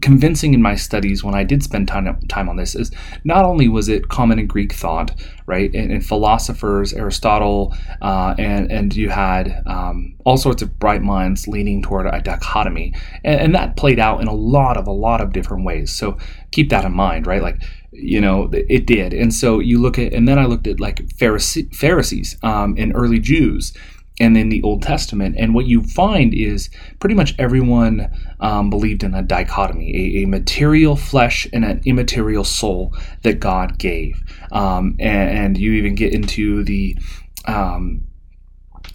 convincing 0.00 0.54
in 0.54 0.62
my 0.62 0.76
studies 0.76 1.24
when 1.24 1.34
I 1.34 1.44
did 1.44 1.62
spend 1.62 1.88
time, 1.88 2.20
time 2.28 2.48
on 2.48 2.56
this 2.56 2.74
is 2.74 2.90
not 3.24 3.44
only 3.44 3.68
was 3.68 3.88
it 3.88 4.08
common 4.08 4.38
in 4.38 4.46
Greek 4.46 4.72
thought, 4.72 5.10
right, 5.46 5.72
and, 5.74 5.90
and 5.90 6.04
philosophers, 6.04 6.92
Aristotle, 6.92 7.74
uh, 8.00 8.34
and 8.38 8.70
and 8.70 8.94
you 8.94 9.08
had 9.08 9.62
um, 9.66 10.14
all 10.24 10.36
sorts 10.36 10.62
of 10.62 10.78
bright 10.78 11.02
minds 11.02 11.48
leaning 11.48 11.82
toward 11.82 12.06
a 12.06 12.20
dichotomy, 12.20 12.94
and, 13.24 13.40
and, 13.40 13.54
that 13.54 13.76
played 13.76 13.98
out 13.98 14.20
in 14.20 14.28
a 14.28 14.34
lot 14.34 14.76
of 14.76 14.86
a 14.86 14.92
lot 14.92 15.20
of 15.20 15.32
different 15.32 15.64
ways. 15.64 15.92
So 15.92 16.18
keep 16.52 16.70
that 16.70 16.84
in 16.84 16.92
mind, 16.92 17.26
right? 17.26 17.42
Like 17.42 17.62
you 17.90 18.20
know 18.20 18.50
it 18.52 18.86
did, 18.86 19.12
and 19.12 19.34
so 19.34 19.58
you 19.58 19.80
look 19.80 19.98
at, 19.98 20.12
and 20.12 20.28
then 20.28 20.38
I 20.38 20.44
looked 20.44 20.66
at 20.66 20.80
like 20.80 20.98
Pharisee, 21.16 21.74
Pharisees 21.74 22.36
um, 22.42 22.74
and 22.78 22.92
early 22.94 23.18
Jews 23.18 23.72
and 24.20 24.36
in 24.36 24.48
the 24.48 24.62
Old 24.62 24.82
Testament. 24.82 25.36
And 25.38 25.54
what 25.54 25.66
you 25.66 25.82
find 25.82 26.34
is 26.34 26.70
pretty 26.98 27.14
much 27.14 27.34
everyone 27.38 28.10
um, 28.40 28.70
believed 28.70 29.04
in 29.04 29.14
a 29.14 29.22
dichotomy, 29.22 29.94
a, 29.94 30.22
a, 30.22 30.26
material 30.26 30.96
flesh 30.96 31.46
and 31.52 31.64
an 31.64 31.80
immaterial 31.84 32.44
soul 32.44 32.94
that 33.22 33.40
God 33.40 33.78
gave. 33.78 34.22
Um, 34.52 34.96
and, 34.98 35.38
and, 35.38 35.58
you 35.58 35.72
even 35.72 35.94
get 35.94 36.14
into 36.14 36.62
the 36.64 36.96
um, 37.46 38.07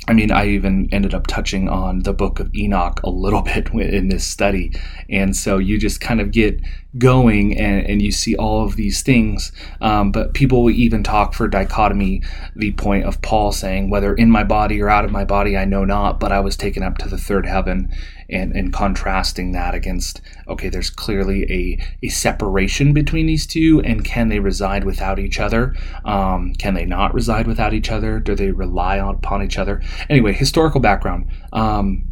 I 0.05 0.13
mean, 0.13 0.31
I 0.31 0.47
even 0.47 0.89
ended 0.91 1.13
up 1.13 1.27
touching 1.27 1.69
on 1.69 1.99
the 1.99 2.13
book 2.13 2.39
of 2.39 2.53
Enoch 2.53 2.99
a 3.03 3.09
little 3.09 3.41
bit 3.53 3.73
in 3.73 4.09
this 4.09 4.25
study. 4.25 4.73
And 5.09 5.35
so 5.35 5.57
you 5.57 5.77
just 5.77 6.01
kind 6.01 6.19
of 6.19 6.31
get 6.31 6.59
going 6.97 7.57
and, 7.57 7.85
and 7.85 8.01
you 8.01 8.11
see 8.11 8.35
all 8.35 8.63
of 8.63 8.75
these 8.75 9.01
things. 9.01 9.51
Um, 9.81 10.11
but 10.11 10.33
people 10.33 10.63
will 10.63 10.71
even 10.71 11.03
talk 11.03 11.33
for 11.33 11.47
dichotomy, 11.47 12.21
the 12.55 12.71
point 12.73 13.05
of 13.05 13.21
Paul 13.21 13.51
saying, 13.51 13.89
whether 13.89 14.13
in 14.13 14.29
my 14.29 14.43
body 14.43 14.81
or 14.81 14.89
out 14.89 15.05
of 15.05 15.11
my 15.11 15.25
body, 15.25 15.57
I 15.57 15.65
know 15.65 15.85
not, 15.85 16.19
but 16.19 16.31
I 16.31 16.39
was 16.39 16.55
taken 16.55 16.83
up 16.83 16.97
to 16.99 17.09
the 17.09 17.17
third 17.17 17.45
heaven 17.45 17.91
and, 18.29 18.55
and 18.55 18.73
contrasting 18.73 19.51
that 19.51 19.73
against 19.73 20.21
okay 20.47 20.69
there's 20.69 20.89
clearly 20.89 21.43
a, 21.51 22.05
a 22.05 22.09
separation 22.09 22.93
between 22.93 23.25
these 23.25 23.45
two 23.45 23.81
and 23.85 24.05
can 24.05 24.29
they 24.29 24.39
reside 24.39 24.83
without 24.83 25.19
each 25.19 25.39
other 25.39 25.75
um, 26.05 26.53
can 26.55 26.73
they 26.73 26.85
not 26.85 27.13
reside 27.13 27.47
without 27.47 27.73
each 27.73 27.91
other 27.91 28.19
do 28.19 28.35
they 28.35 28.51
rely 28.51 28.97
upon 28.97 29.43
each 29.43 29.57
other 29.57 29.81
anyway 30.09 30.33
historical 30.33 30.79
background 30.79 31.27
um, 31.51 32.05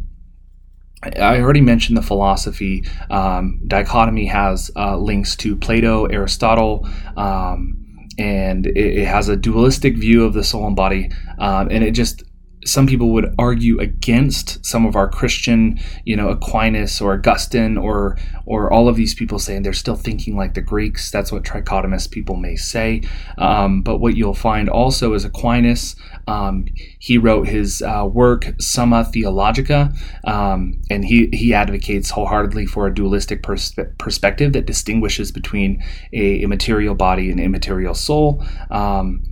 I 1.02 1.40
already 1.40 1.60
mentioned 1.60 1.96
the 1.96 2.02
philosophy. 2.02 2.84
Um, 3.10 3.60
dichotomy 3.66 4.26
has 4.26 4.70
uh, 4.76 4.96
links 4.96 5.34
to 5.36 5.56
Plato, 5.56 6.06
Aristotle, 6.06 6.88
um, 7.16 7.76
and 8.18 8.66
it, 8.66 8.76
it, 8.76 9.06
has 9.06 9.28
a 9.28 9.36
dualistic 9.36 9.96
view 9.96 10.24
of 10.24 10.32
the 10.32 10.44
soul 10.44 10.66
and 10.66 10.76
body. 10.76 11.10
Um, 11.38 11.68
and 11.70 11.82
it 11.82 11.92
just 11.92 12.22
some 12.64 12.86
people 12.86 13.12
would 13.12 13.34
argue 13.38 13.78
against 13.80 14.64
some 14.64 14.86
of 14.86 14.94
our 14.96 15.08
Christian, 15.08 15.80
you 16.04 16.16
know, 16.16 16.28
Aquinas 16.28 17.00
or 17.00 17.14
Augustine 17.14 17.76
or 17.76 18.18
or 18.46 18.72
all 18.72 18.88
of 18.88 18.96
these 18.96 19.14
people 19.14 19.38
saying 19.38 19.62
they're 19.62 19.72
still 19.72 19.96
thinking 19.96 20.36
like 20.36 20.54
the 20.54 20.60
Greeks. 20.60 21.10
That's 21.10 21.32
what 21.32 21.42
trichotomist 21.42 22.10
people 22.10 22.36
may 22.36 22.56
say. 22.56 23.02
Um, 23.38 23.82
but 23.82 23.98
what 23.98 24.16
you'll 24.16 24.34
find 24.34 24.68
also 24.68 25.14
is 25.14 25.24
Aquinas. 25.24 25.96
Um, 26.26 26.66
he 26.98 27.18
wrote 27.18 27.48
his 27.48 27.82
uh, 27.82 28.08
work 28.10 28.54
Summa 28.60 29.04
Theologica, 29.04 29.92
um, 30.24 30.80
and 30.90 31.04
he 31.04 31.28
he 31.32 31.54
advocates 31.54 32.10
wholeheartedly 32.10 32.66
for 32.66 32.86
a 32.86 32.94
dualistic 32.94 33.42
pers- 33.42 33.74
perspective 33.98 34.52
that 34.52 34.66
distinguishes 34.66 35.32
between 35.32 35.82
a, 36.12 36.44
a, 36.44 36.48
material 36.48 36.94
body 36.94 37.30
and 37.30 37.40
immaterial 37.40 37.94
soul. 37.94 38.44
Um, 38.70 39.22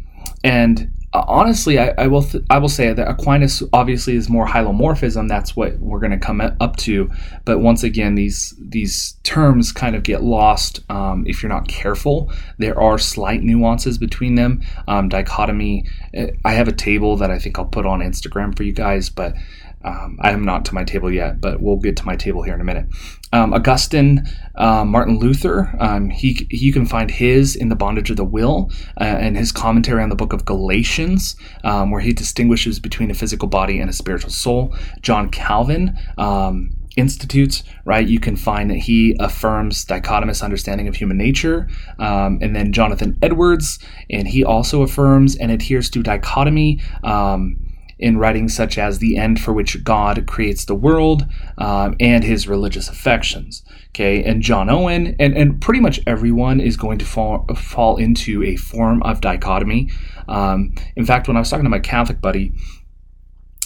and 0.42 0.92
honestly, 1.12 1.78
I, 1.78 1.92
I 1.98 2.06
will 2.06 2.22
th- 2.22 2.44
I 2.50 2.58
will 2.58 2.68
say 2.68 2.92
that 2.92 3.08
Aquinas 3.08 3.62
obviously 3.72 4.14
is 4.14 4.28
more 4.28 4.46
hylomorphism. 4.46 5.28
That's 5.28 5.56
what 5.56 5.78
we're 5.78 5.98
going 5.98 6.12
to 6.12 6.18
come 6.18 6.40
up 6.40 6.76
to. 6.78 7.10
But 7.44 7.58
once 7.58 7.82
again, 7.82 8.14
these 8.14 8.54
these 8.60 9.16
terms 9.24 9.72
kind 9.72 9.96
of 9.96 10.04
get 10.04 10.22
lost 10.22 10.80
um, 10.88 11.24
if 11.26 11.42
you're 11.42 11.50
not 11.50 11.66
careful. 11.66 12.32
There 12.58 12.80
are 12.80 12.98
slight 12.98 13.42
nuances 13.42 13.98
between 13.98 14.36
them. 14.36 14.62
Um, 14.86 15.08
dichotomy. 15.08 15.86
Uh, 16.16 16.28
I 16.44 16.52
have 16.52 16.68
a 16.68 16.72
table 16.72 17.16
that 17.16 17.30
I 17.30 17.38
think 17.38 17.58
I'll 17.58 17.64
put 17.64 17.86
on 17.86 18.00
Instagram 18.00 18.56
for 18.56 18.62
you 18.62 18.72
guys, 18.72 19.08
but 19.08 19.34
um, 19.82 20.18
I 20.20 20.32
am 20.32 20.44
not 20.44 20.64
to 20.66 20.75
my 20.75 20.84
table 20.84 21.10
yet, 21.10 21.40
but 21.40 21.60
we'll 21.60 21.76
get 21.76 21.96
to 21.99 22.06
my 22.06 22.16
table 22.16 22.42
here 22.42 22.54
in 22.54 22.60
a 22.60 22.64
minute. 22.64 22.87
Um, 23.32 23.54
Augustine, 23.54 24.25
uh, 24.56 24.84
Martin 24.84 25.18
Luther, 25.18 25.75
um, 25.78 26.10
he, 26.10 26.46
you 26.50 26.72
can 26.72 26.84
find 26.84 27.10
his 27.10 27.56
in 27.56 27.68
the 27.68 27.76
Bondage 27.76 28.10
of 28.10 28.16
the 28.16 28.25
Will 28.25 28.70
uh, 29.00 29.04
and 29.04 29.37
his 29.37 29.52
commentary 29.52 30.02
on 30.02 30.08
the 30.08 30.16
book 30.16 30.32
of 30.32 30.44
Galatians, 30.44 31.37
um, 31.64 31.90
where 31.90 32.00
he 32.00 32.12
distinguishes 32.12 32.78
between 32.78 33.10
a 33.10 33.14
physical 33.14 33.49
body 33.49 33.80
and 33.80 33.88
a 33.88 33.92
spiritual 33.92 34.30
soul. 34.30 34.76
John 35.00 35.30
Calvin, 35.30 35.96
um, 36.18 36.70
institutes, 36.96 37.62
right, 37.84 38.06
you 38.06 38.20
can 38.20 38.37
find 38.37 38.70
that 38.70 38.78
he 38.78 39.16
affirms 39.20 39.84
dichotomous 39.84 40.42
understanding 40.42 40.88
of 40.88 40.96
human 40.96 41.16
nature. 41.16 41.68
Um, 41.99 42.38
and 42.42 42.54
then 42.54 42.72
Jonathan 42.72 43.16
Edwards, 43.22 43.78
and 44.10 44.28
he 44.28 44.44
also 44.44 44.82
affirms 44.82 45.37
and 45.37 45.50
adheres 45.50 45.88
to 45.90 46.02
dichotomy. 46.02 46.80
Um, 47.04 47.69
in 48.00 48.19
writings 48.19 48.57
such 48.57 48.78
as 48.78 48.99
The 48.99 49.16
End 49.16 49.40
for 49.40 49.52
Which 49.52 49.85
God 49.85 50.26
Creates 50.26 50.64
the 50.64 50.75
World 50.75 51.26
um, 51.59 51.95
and 52.00 52.25
his 52.25 52.49
religious 52.49 52.88
affections. 52.88 53.62
Okay, 53.90 54.25
and 54.25 54.42
John 54.42 54.71
Owen, 54.71 55.14
and, 55.19 55.37
and 55.37 55.61
pretty 55.61 55.80
much 55.80 56.00
everyone 56.07 56.61
is 56.61 56.76
going 56.76 56.99
to 56.99 57.04
fall, 57.04 57.47
fall 57.54 57.97
into 57.97 58.42
a 58.42 58.57
form 58.57 59.02
of 59.02 59.21
dichotomy. 59.21 59.90
Um, 60.28 60.75
in 60.97 61.04
fact, 61.04 61.28
when 61.28 61.37
I 61.37 61.40
was 61.40 61.50
talking 61.50 61.64
to 61.64 61.71
my 61.71 61.80
Catholic 61.80 62.21
buddy, 62.21 62.52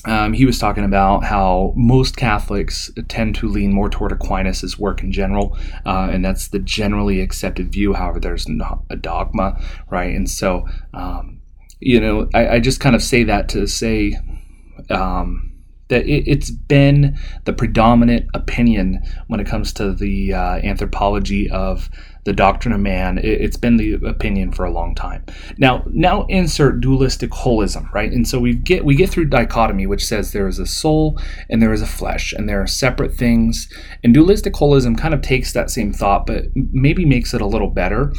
um, 0.06 0.32
he 0.32 0.44
was 0.44 0.58
talking 0.58 0.84
about 0.84 1.24
how 1.24 1.72
most 1.76 2.16
Catholics 2.16 2.90
tend 3.08 3.34
to 3.36 3.48
lean 3.48 3.72
more 3.72 3.88
toward 3.88 4.12
Aquinas' 4.12 4.78
work 4.78 5.02
in 5.02 5.12
general, 5.12 5.56
uh, 5.86 6.08
and 6.10 6.24
that's 6.24 6.48
the 6.48 6.58
generally 6.58 7.20
accepted 7.20 7.72
view. 7.72 7.94
However, 7.94 8.20
there's 8.20 8.48
not 8.48 8.82
a 8.90 8.96
dogma, 8.96 9.58
right? 9.90 10.14
And 10.14 10.28
so, 10.28 10.66
um, 10.92 11.40
you 11.80 12.00
know, 12.00 12.28
I, 12.34 12.48
I, 12.48 12.60
just 12.60 12.80
kind 12.80 12.96
of 12.96 13.02
say 13.02 13.24
that 13.24 13.48
to 13.50 13.66
say 13.66 14.18
um, 14.90 15.52
that 15.88 16.06
it, 16.06 16.26
has 16.26 16.50
been 16.50 17.18
the 17.44 17.52
predominant 17.52 18.26
opinion 18.34 19.02
when 19.26 19.40
it 19.40 19.46
comes 19.46 19.72
to 19.74 19.92
the 19.92 20.32
uh, 20.32 20.56
anthropology 20.56 21.50
of 21.50 21.90
the 22.24 22.32
doctrine 22.32 22.72
of 22.72 22.80
man. 22.80 23.18
It, 23.18 23.40
has 23.42 23.56
been 23.56 23.76
the 23.76 23.94
opinion 23.94 24.52
for 24.52 24.64
a 24.64 24.70
long 24.70 24.94
time. 24.94 25.24
Now, 25.58 25.84
now 25.88 26.24
insert 26.26 26.80
dualistic 26.80 27.30
holism, 27.30 27.92
right? 27.92 28.10
And 28.10 28.26
so 28.26 28.40
we 28.40 28.54
get 28.54 28.84
we 28.84 28.94
get 28.94 29.10
through 29.10 29.26
dichotomy, 29.26 29.86
which 29.86 30.06
says 30.06 30.32
there 30.32 30.48
is 30.48 30.58
a 30.58 30.66
soul 30.66 31.20
and 31.50 31.60
there 31.60 31.72
is 31.72 31.82
a 31.82 31.86
flesh, 31.86 32.32
and 32.32 32.48
there 32.48 32.62
are 32.62 32.66
separate 32.66 33.14
things. 33.14 33.68
And 34.02 34.14
dualistic 34.14 34.54
holism 34.54 34.96
kind 34.96 35.12
of 35.12 35.20
takes 35.20 35.52
that 35.52 35.70
same 35.70 35.92
thought, 35.92 36.26
but 36.26 36.46
maybe 36.54 37.04
makes 37.04 37.34
it 37.34 37.42
a 37.42 37.46
little 37.46 37.70
better 37.70 38.12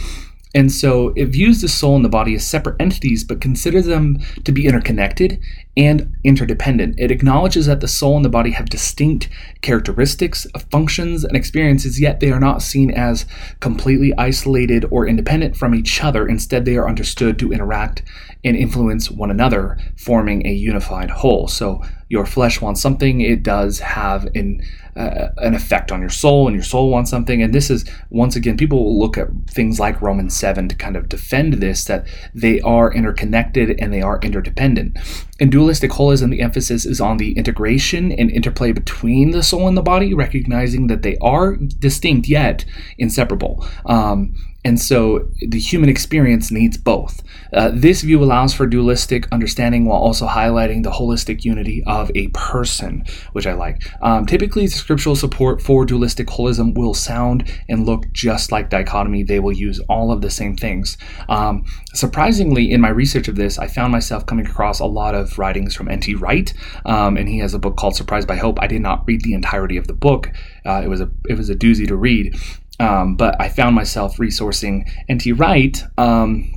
and 0.56 0.72
so 0.72 1.12
it 1.18 1.26
views 1.26 1.60
the 1.60 1.68
soul 1.68 1.98
and 1.98 2.06
the 2.06 2.10
body 2.10 2.34
as 2.34 2.48
separate 2.48 2.78
entities, 2.80 3.26
but 3.26 3.42
considers 3.42 3.86
them 3.86 4.20
to 4.46 4.54
be 4.54 4.66
interconnected 4.66 5.38
and 5.76 6.16
interdependent. 6.24 6.96
It 6.98 7.12
acknowledges 7.12 7.66
that 7.66 7.82
the 7.82 7.90
soul 7.90 8.16
and 8.16 8.24
the 8.24 8.30
body 8.30 8.52
have 8.52 8.70
distinct 8.70 9.28
characteristics, 9.62 10.48
functions, 10.72 11.26
and 11.26 11.36
experiences, 11.36 12.00
yet 12.00 12.22
they 12.22 12.32
are 12.32 12.40
not 12.40 12.62
seen 12.62 12.90
as 12.90 13.26
completely 13.60 14.14
isolated 14.18 14.86
or 14.90 15.06
independent 15.06 15.58
from 15.58 15.76
each 15.76 16.02
other. 16.02 16.26
Instead, 16.26 16.64
they 16.64 16.78
are 16.78 16.88
understood 16.88 17.38
to 17.40 17.52
interact 17.52 18.02
and 18.46 18.56
influence 18.56 19.12
one 19.12 19.32
another, 19.32 19.78
forming 19.98 20.48
a 20.48 20.54
unified 20.54 21.10
whole. 21.10 21.50
So 21.50 21.84
your 22.08 22.26
flesh 22.26 22.62
wants 22.62 22.82
something, 22.82 23.20
it 23.20 23.44
does 23.44 23.80
have 23.80 24.26
an 24.36 24.62
uh, 24.96 25.30
an 25.38 25.54
effect 25.54 25.92
on 25.92 26.00
your 26.00 26.10
soul, 26.10 26.48
and 26.48 26.56
your 26.56 26.64
soul 26.64 26.90
wants 26.90 27.10
something. 27.10 27.42
And 27.42 27.54
this 27.54 27.70
is 27.70 27.90
once 28.10 28.36
again, 28.36 28.58
people 28.58 28.84
will 28.84 29.00
look 29.00 29.18
at 29.18 29.28
things 29.48 29.80
like 29.80 30.02
Romans 30.02 30.36
seven 30.36 30.68
to 30.70 30.76
kind 30.76 30.96
of 30.96 31.10
defend 31.10 31.54
this 31.56 31.86
that 31.86 32.08
they 32.34 32.62
are 32.62 32.94
interconnected 32.94 33.80
and 33.80 33.94
they 33.94 34.02
are 34.02 34.20
interdependent. 34.22 34.98
In 35.40 35.50
dualistic 35.50 35.92
holism, 35.92 36.32
the 36.32 36.42
emphasis 36.42 36.86
is 36.86 37.02
on 37.02 37.18
the 37.18 37.34
integration 37.34 38.12
and 38.12 38.32
interplay 38.32 38.72
between 38.72 39.32
the 39.32 39.44
soul 39.44 39.68
and 39.68 39.76
the 39.76 39.82
body, 39.82 40.14
recognizing 40.14 40.88
that 40.88 41.02
they 41.02 41.18
are 41.18 41.56
distinct 41.58 42.28
yet 42.28 42.66
inseparable. 42.98 43.68
Um, 43.86 44.36
and 44.66 44.82
so 44.82 45.30
the 45.48 45.60
human 45.60 45.90
experience 45.90 46.50
needs 46.50 46.76
both. 46.76 47.22
Uh, 47.54 47.70
this 47.72 48.02
view 48.02 48.22
allows 48.24 48.52
for 48.52 48.66
dualistic 48.66 49.32
understanding 49.32 49.86
while 49.86 50.00
also 50.00 50.28
highlighting 50.28 50.82
the 50.82 50.90
holistic 50.90 51.46
unity 51.46 51.84
of 51.86 52.12
a 52.16 52.30
person, 52.30 53.06
which 53.34 53.46
I 53.46 53.54
like. 53.54 53.84
Um, 54.02 54.26
typically, 54.26 54.66
the 54.66 54.72
scriptural 54.72 55.16
support 55.16 55.62
for 55.62 55.86
dualistic 55.86 56.28
holism 56.28 56.76
will 56.76 56.96
sound 56.96 57.50
and 57.70 57.86
look 57.86 58.12
just 58.12 58.52
like 58.52 58.72
dichotomy. 58.72 59.22
They 59.22 59.40
will 59.40 59.54
use 59.54 59.80
all 59.82 60.12
of 60.12 60.22
the 60.22 60.32
same 60.32 60.58
things. 60.58 60.98
Um, 61.30 61.64
surprisingly, 61.94 62.72
in 62.72 62.82
my 62.82 62.90
research 62.90 63.28
of 63.28 63.36
this, 63.36 63.60
I 63.60 63.68
found 63.68 63.92
myself 63.92 64.26
coming 64.26 64.48
across 64.48 64.80
a 64.80 64.86
lot 64.86 65.14
of 65.14 65.38
writings 65.38 65.76
from 65.76 65.90
N.T. 65.90 66.16
Wright, 66.16 66.52
um, 66.86 67.18
and 67.18 67.30
he 67.30 67.38
has 67.38 67.54
a 67.54 67.60
book 67.60 67.78
called 67.78 67.96
Surprised 67.96 68.28
by 68.28 68.38
Hope. 68.38 68.60
I 68.60 68.68
did 68.68 68.82
not 68.82 69.04
read 69.06 69.22
the 69.22 69.36
entirety 69.36 69.78
of 69.78 69.86
the 69.86 69.94
book. 69.94 70.32
Uh, 70.66 70.82
it 70.84 70.88
was 70.88 71.02
a 71.02 71.12
it 71.30 71.38
was 71.38 71.52
a 71.52 71.56
doozy 71.56 71.88
to 71.88 71.96
read, 71.96 72.36
um, 72.80 73.16
but 73.16 73.40
I 73.40 73.50
found 73.50 73.76
myself 73.76 74.18
resourcing 74.18 74.90
N.T. 75.08 75.32
Wright 75.34 75.82
um, 75.98 76.52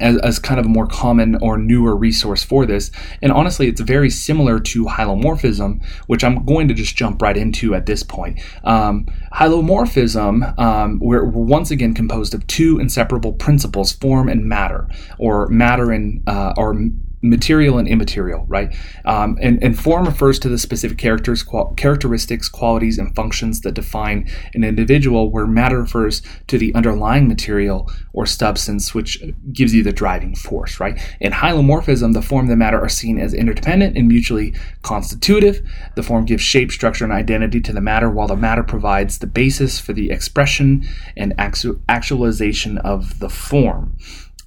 as, 0.00 0.18
as, 0.18 0.38
kind 0.38 0.60
of 0.60 0.66
a 0.66 0.68
more 0.68 0.86
common 0.86 1.36
or 1.40 1.56
newer 1.56 1.96
resource 1.96 2.44
for 2.44 2.66
this. 2.66 2.90
And 3.22 3.32
honestly, 3.32 3.68
it's 3.68 3.80
very 3.80 4.10
similar 4.10 4.60
to 4.60 4.84
hylomorphism, 4.84 5.84
which 6.06 6.22
I'm 6.22 6.44
going 6.44 6.68
to 6.68 6.74
just 6.74 6.94
jump 6.96 7.22
right 7.22 7.36
into 7.36 7.74
at 7.74 7.86
this 7.86 8.02
point. 8.02 8.40
Um, 8.64 9.06
hylomorphism, 9.32 10.58
um, 10.58 10.98
we're, 11.00 11.24
we're, 11.24 11.44
once 11.44 11.70
again 11.70 11.94
composed 11.94 12.34
of 12.34 12.46
two 12.46 12.78
inseparable 12.78 13.32
principles, 13.32 13.92
form 13.92 14.28
and 14.28 14.44
matter, 14.44 14.88
or 15.18 15.48
matter 15.48 15.90
and 15.90 16.22
uh, 16.28 16.52
or 16.56 16.74
material 17.22 17.78
and 17.78 17.88
immaterial, 17.88 18.44
right? 18.48 18.74
Um, 19.04 19.38
and, 19.40 19.62
and 19.62 19.78
form 19.78 20.04
refers 20.04 20.38
to 20.40 20.48
the 20.48 20.58
specific 20.58 20.98
characters, 20.98 21.42
qual- 21.42 21.74
characteristics, 21.74 22.48
qualities, 22.48 22.98
and 22.98 23.14
functions 23.14 23.62
that 23.62 23.72
define 23.72 24.30
an 24.54 24.64
individual, 24.64 25.30
where 25.30 25.46
matter 25.46 25.80
refers 25.80 26.22
to 26.46 26.58
the 26.58 26.74
underlying 26.74 27.26
material 27.26 27.90
or 28.12 28.26
substance, 28.26 28.94
which 28.94 29.22
gives 29.52 29.74
you 29.74 29.82
the 29.82 29.92
driving 29.92 30.34
force, 30.34 30.78
right? 30.80 31.00
In 31.20 31.32
hylomorphism, 31.32 32.12
the 32.12 32.22
form 32.22 32.42
and 32.42 32.50
the 32.50 32.56
matter 32.56 32.80
are 32.80 32.88
seen 32.88 33.18
as 33.18 33.34
interdependent 33.34 33.96
and 33.96 34.08
mutually 34.08 34.54
constitutive. 34.82 35.60
The 35.96 36.02
form 36.02 36.24
gives 36.24 36.42
shape, 36.42 36.70
structure, 36.70 37.04
and 37.04 37.12
identity 37.12 37.60
to 37.62 37.72
the 37.72 37.80
matter, 37.80 38.10
while 38.10 38.28
the 38.28 38.36
matter 38.36 38.62
provides 38.62 39.18
the 39.18 39.26
basis 39.26 39.80
for 39.80 39.92
the 39.92 40.10
expression 40.10 40.86
and 41.16 41.34
actu- 41.38 41.80
actualization 41.88 42.78
of 42.78 43.18
the 43.18 43.28
form. 43.28 43.96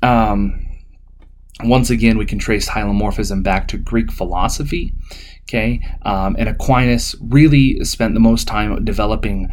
Um, 0.02 0.68
once 1.64 1.90
again, 1.90 2.18
we 2.18 2.26
can 2.26 2.40
trace 2.40 2.70
hylomorphism 2.70 3.44
back 3.44 3.68
to 3.70 3.78
Greek 3.78 4.12
philosophy. 4.12 4.94
Okay, 5.44 5.82
um, 6.04 6.36
and 6.40 6.48
Aquinas 6.48 7.16
really 7.20 7.84
spent 7.84 8.14
the 8.14 8.22
most 8.22 8.48
time 8.48 8.86
developing 8.86 9.50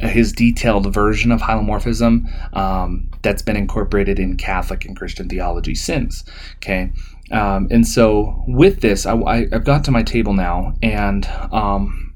his 0.00 0.32
detailed 0.32 0.90
version 0.94 1.30
of 1.30 1.42
hylomorphism 1.42 2.56
um, 2.56 3.10
that's 3.20 3.42
been 3.42 3.56
incorporated 3.56 4.18
in 4.18 4.36
Catholic 4.36 4.86
and 4.86 4.96
Christian 4.96 5.28
theology 5.28 5.74
since. 5.74 6.24
Okay, 6.56 6.92
um, 7.32 7.68
and 7.70 7.86
so 7.86 8.42
with 8.46 8.80
this, 8.80 9.04
I, 9.04 9.46
have 9.52 9.64
got 9.64 9.84
to 9.84 9.90
my 9.90 10.02
table 10.02 10.32
now, 10.32 10.74
and 10.82 11.26
um, 11.52 12.14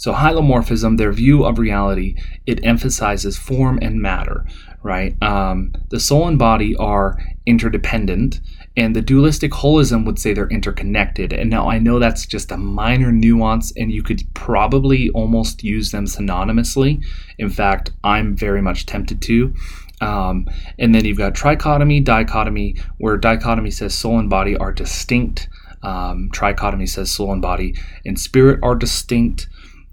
so 0.00 0.14
hylomorphism, 0.14 0.96
their 0.96 1.12
view 1.12 1.44
of 1.44 1.58
reality, 1.58 2.14
it 2.46 2.64
emphasizes 2.64 3.36
form 3.36 3.78
and 3.82 4.00
matter, 4.00 4.46
right? 4.82 5.20
Um, 5.22 5.72
the 5.90 6.00
soul 6.00 6.26
and 6.26 6.38
body 6.38 6.74
are 6.76 7.18
interdependent, 7.46 8.40
and 8.76 8.94
the 8.94 9.02
dualistic 9.02 9.52
holism 9.52 10.06
would 10.06 10.18
say 10.18 10.32
they're 10.32 10.48
interconnected. 10.48 11.32
And 11.32 11.50
now 11.50 11.68
I 11.68 11.78
know 11.78 11.98
that's 11.98 12.26
just 12.26 12.52
a 12.52 12.56
minor 12.56 13.12
nuance, 13.12 13.72
and 13.76 13.92
you 13.92 14.02
could 14.02 14.22
probably 14.34 15.10
almost 15.10 15.62
use 15.62 15.90
them 15.90 16.06
synonymously. 16.06 17.04
In 17.38 17.50
fact, 17.50 17.92
I'm 18.04 18.36
very 18.36 18.62
much 18.62 18.86
tempted 18.86 19.20
to. 19.22 19.54
Um, 20.00 20.48
and 20.78 20.94
then 20.94 21.04
you've 21.04 21.18
got 21.18 21.34
trichotomy, 21.34 22.02
dichotomy, 22.02 22.76
where 22.98 23.16
dichotomy 23.16 23.70
says 23.70 23.94
soul 23.94 24.18
and 24.18 24.30
body 24.30 24.56
are 24.56 24.72
distinct. 24.72 25.48
Um, 25.82 26.30
trichotomy 26.32 26.88
says 26.88 27.10
soul 27.10 27.32
and 27.32 27.40
body 27.40 27.74
and 28.04 28.18
spirit 28.18 28.60
are 28.62 28.74
distinct 28.74 29.48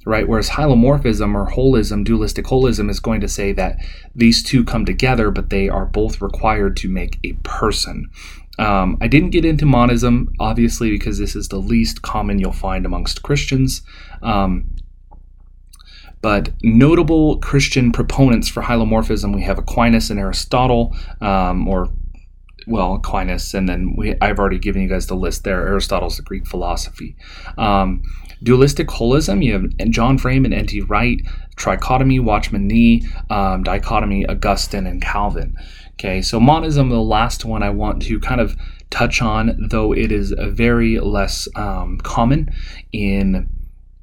right? 0.07 0.27
Whereas 0.27 0.49
hylomorphism 0.49 1.35
or 1.35 1.51
holism, 1.51 2.03
dualistic 2.03 2.45
holism, 2.45 2.89
is 2.89 2.99
going 2.99 3.19
to 3.21 3.27
say 3.27 3.51
that 3.53 3.77
these 4.15 4.41
two 4.41 4.63
come 4.63 4.85
together, 4.85 5.31
but 5.31 5.49
they 5.49 5.67
are 5.67 5.85
both 5.85 6.21
required 6.21 6.77
to 6.77 6.89
make 6.89 7.19
a 7.23 7.33
person. 7.43 8.09
Um, 8.57 8.97
I 9.01 9.07
didn't 9.07 9.31
get 9.31 9.45
into 9.45 9.65
monism, 9.65 10.33
obviously, 10.39 10.91
because 10.91 11.19
this 11.19 11.35
is 11.35 11.49
the 11.49 11.57
least 11.59 12.01
common 12.01 12.39
you'll 12.39 12.53
find 12.53 12.85
amongst 12.85 13.21
Christians. 13.21 13.81
Um, 14.23 14.71
but 16.21 16.51
notable 16.63 17.37
Christian 17.39 17.91
proponents 17.91 18.47
for 18.47 18.63
hylomorphism, 18.63 19.35
we 19.35 19.43
have 19.43 19.59
Aquinas 19.59 20.09
and 20.09 20.19
Aristotle, 20.19 20.95
um, 21.21 21.67
or 21.67 21.89
well, 22.65 22.95
Aquinas, 22.95 23.53
and 23.53 23.69
then 23.69 23.93
we, 23.95 24.15
I've 24.19 24.39
already 24.39 24.59
given 24.59 24.81
you 24.81 24.89
guys 24.89 25.07
the 25.07 25.15
list 25.15 25.43
there. 25.43 25.67
Aristotle's 25.67 26.17
the 26.17 26.23
Greek 26.23 26.47
philosophy. 26.47 27.15
Um, 27.57 28.01
Dualistic 28.43 28.87
holism, 28.87 29.43
you 29.43 29.53
have 29.53 29.89
John 29.89 30.17
Frame 30.17 30.45
and 30.45 30.53
N.T. 30.53 30.81
Wright, 30.81 31.21
trichotomy, 31.55 32.23
Watchman 32.23 32.67
Nee, 32.67 33.03
um, 33.29 33.63
dichotomy, 33.63 34.25
Augustine, 34.27 34.87
and 34.87 35.01
Calvin. 35.01 35.55
Okay, 35.93 36.21
so 36.21 36.39
monism, 36.39 36.89
the 36.89 37.01
last 37.01 37.43
one 37.43 37.63
I 37.63 37.71
want 37.71 38.03
to 38.03 38.19
kind 38.19 38.39
of 38.39 38.55
touch 38.89 39.21
on, 39.21 39.67
though 39.69 39.93
it 39.93 40.11
is 40.11 40.33
very 40.37 40.99
less 40.99 41.47
um, 41.55 41.97
common 41.99 42.49
in 42.91 43.49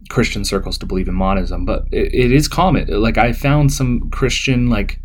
Christian 0.08 0.44
circles 0.44 0.76
to 0.78 0.86
believe 0.86 1.08
in 1.08 1.14
monism, 1.14 1.64
but 1.64 1.86
it, 1.92 2.12
it 2.14 2.32
is 2.32 2.48
common. 2.48 2.88
Like 2.88 3.16
I 3.16 3.32
found 3.32 3.72
some 3.72 4.10
Christian, 4.10 4.68
like 4.68 5.00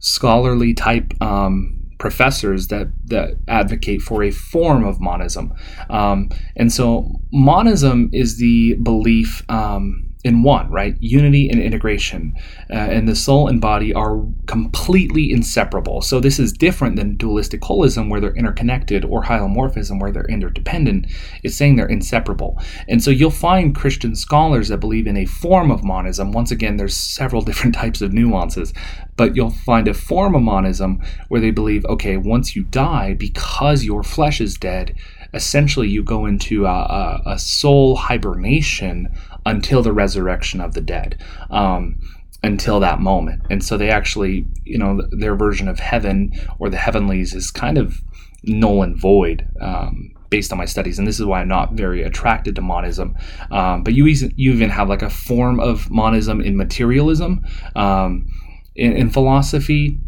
scholarly 0.00 0.74
type 0.74 1.14
um, 1.22 1.73
professors 2.04 2.68
that 2.68 2.88
that 3.06 3.30
advocate 3.48 4.02
for 4.02 4.22
a 4.22 4.30
form 4.30 4.84
of 4.84 5.00
monism, 5.00 5.50
um, 5.88 6.28
and 6.54 6.70
so 6.70 7.08
monism 7.32 8.10
is 8.12 8.36
the 8.36 8.74
belief. 8.74 9.42
Um, 9.48 10.03
in 10.24 10.42
one, 10.42 10.70
right? 10.70 10.96
Unity 11.00 11.50
and 11.50 11.60
integration. 11.60 12.34
Uh, 12.70 12.74
and 12.74 13.06
the 13.06 13.14
soul 13.14 13.46
and 13.46 13.60
body 13.60 13.92
are 13.92 14.22
completely 14.46 15.30
inseparable. 15.30 16.00
So 16.00 16.18
this 16.18 16.38
is 16.38 16.50
different 16.50 16.96
than 16.96 17.16
dualistic 17.16 17.60
holism 17.60 18.08
where 18.08 18.20
they're 18.20 18.34
interconnected 18.34 19.04
or 19.04 19.22
hylomorphism 19.22 20.00
where 20.00 20.10
they're 20.10 20.24
interdependent. 20.24 21.06
It's 21.42 21.54
saying 21.54 21.76
they're 21.76 21.86
inseparable. 21.86 22.58
And 22.88 23.02
so 23.02 23.10
you'll 23.10 23.30
find 23.30 23.74
Christian 23.74 24.16
scholars 24.16 24.68
that 24.68 24.78
believe 24.78 25.06
in 25.06 25.18
a 25.18 25.26
form 25.26 25.70
of 25.70 25.84
monism. 25.84 26.32
Once 26.32 26.50
again, 26.50 26.78
there's 26.78 26.96
several 26.96 27.42
different 27.54 27.74
types 27.74 28.00
of 28.00 28.14
nuances, 28.14 28.72
but 29.16 29.36
you'll 29.36 29.50
find 29.50 29.86
a 29.88 29.94
form 29.94 30.34
of 30.34 30.42
monism 30.42 31.02
where 31.28 31.40
they 31.40 31.50
believe, 31.50 31.84
okay, 31.84 32.16
once 32.16 32.56
you 32.56 32.64
die, 32.64 33.12
because 33.12 33.84
your 33.84 34.02
flesh 34.02 34.40
is 34.40 34.56
dead, 34.56 34.96
essentially 35.34 35.88
you 35.88 36.02
go 36.02 36.24
into 36.24 36.64
a, 36.64 36.68
a, 36.68 37.22
a 37.26 37.38
soul 37.38 37.96
hibernation 37.96 39.08
until 39.46 39.82
the 39.82 39.92
resurrection 39.92 40.60
of 40.60 40.74
the 40.74 40.80
dead. 40.80 41.22
Um, 41.50 41.98
until 42.42 42.78
that 42.78 43.00
moment. 43.00 43.40
And 43.48 43.64
so 43.64 43.78
they 43.78 43.88
actually, 43.88 44.46
you 44.64 44.76
know, 44.76 45.00
their 45.12 45.34
version 45.34 45.66
of 45.66 45.78
heaven 45.78 46.30
or 46.58 46.68
the 46.68 46.76
heavenlies 46.76 47.32
is 47.34 47.50
kind 47.50 47.78
of 47.78 48.02
null 48.42 48.82
and 48.82 48.94
void. 48.94 49.48
Um, 49.60 50.14
based 50.34 50.50
on 50.50 50.58
my 50.58 50.64
studies, 50.64 50.98
and 50.98 51.06
this 51.06 51.20
is 51.20 51.24
why 51.24 51.40
I'm 51.40 51.46
not 51.46 51.74
very 51.74 52.02
attracted 52.02 52.56
to 52.56 52.60
monism. 52.60 53.14
Um, 53.52 53.84
but 53.84 53.94
you 53.94 54.04
you 54.06 54.52
even 54.52 54.68
have 54.68 54.88
like 54.88 55.02
a 55.02 55.08
form 55.08 55.60
of 55.60 55.88
monism 55.92 56.40
in 56.40 56.56
materialism, 56.56 57.44
um, 57.76 58.26
in, 58.74 58.96
in, 58.96 59.10
philosophy. 59.10 60.00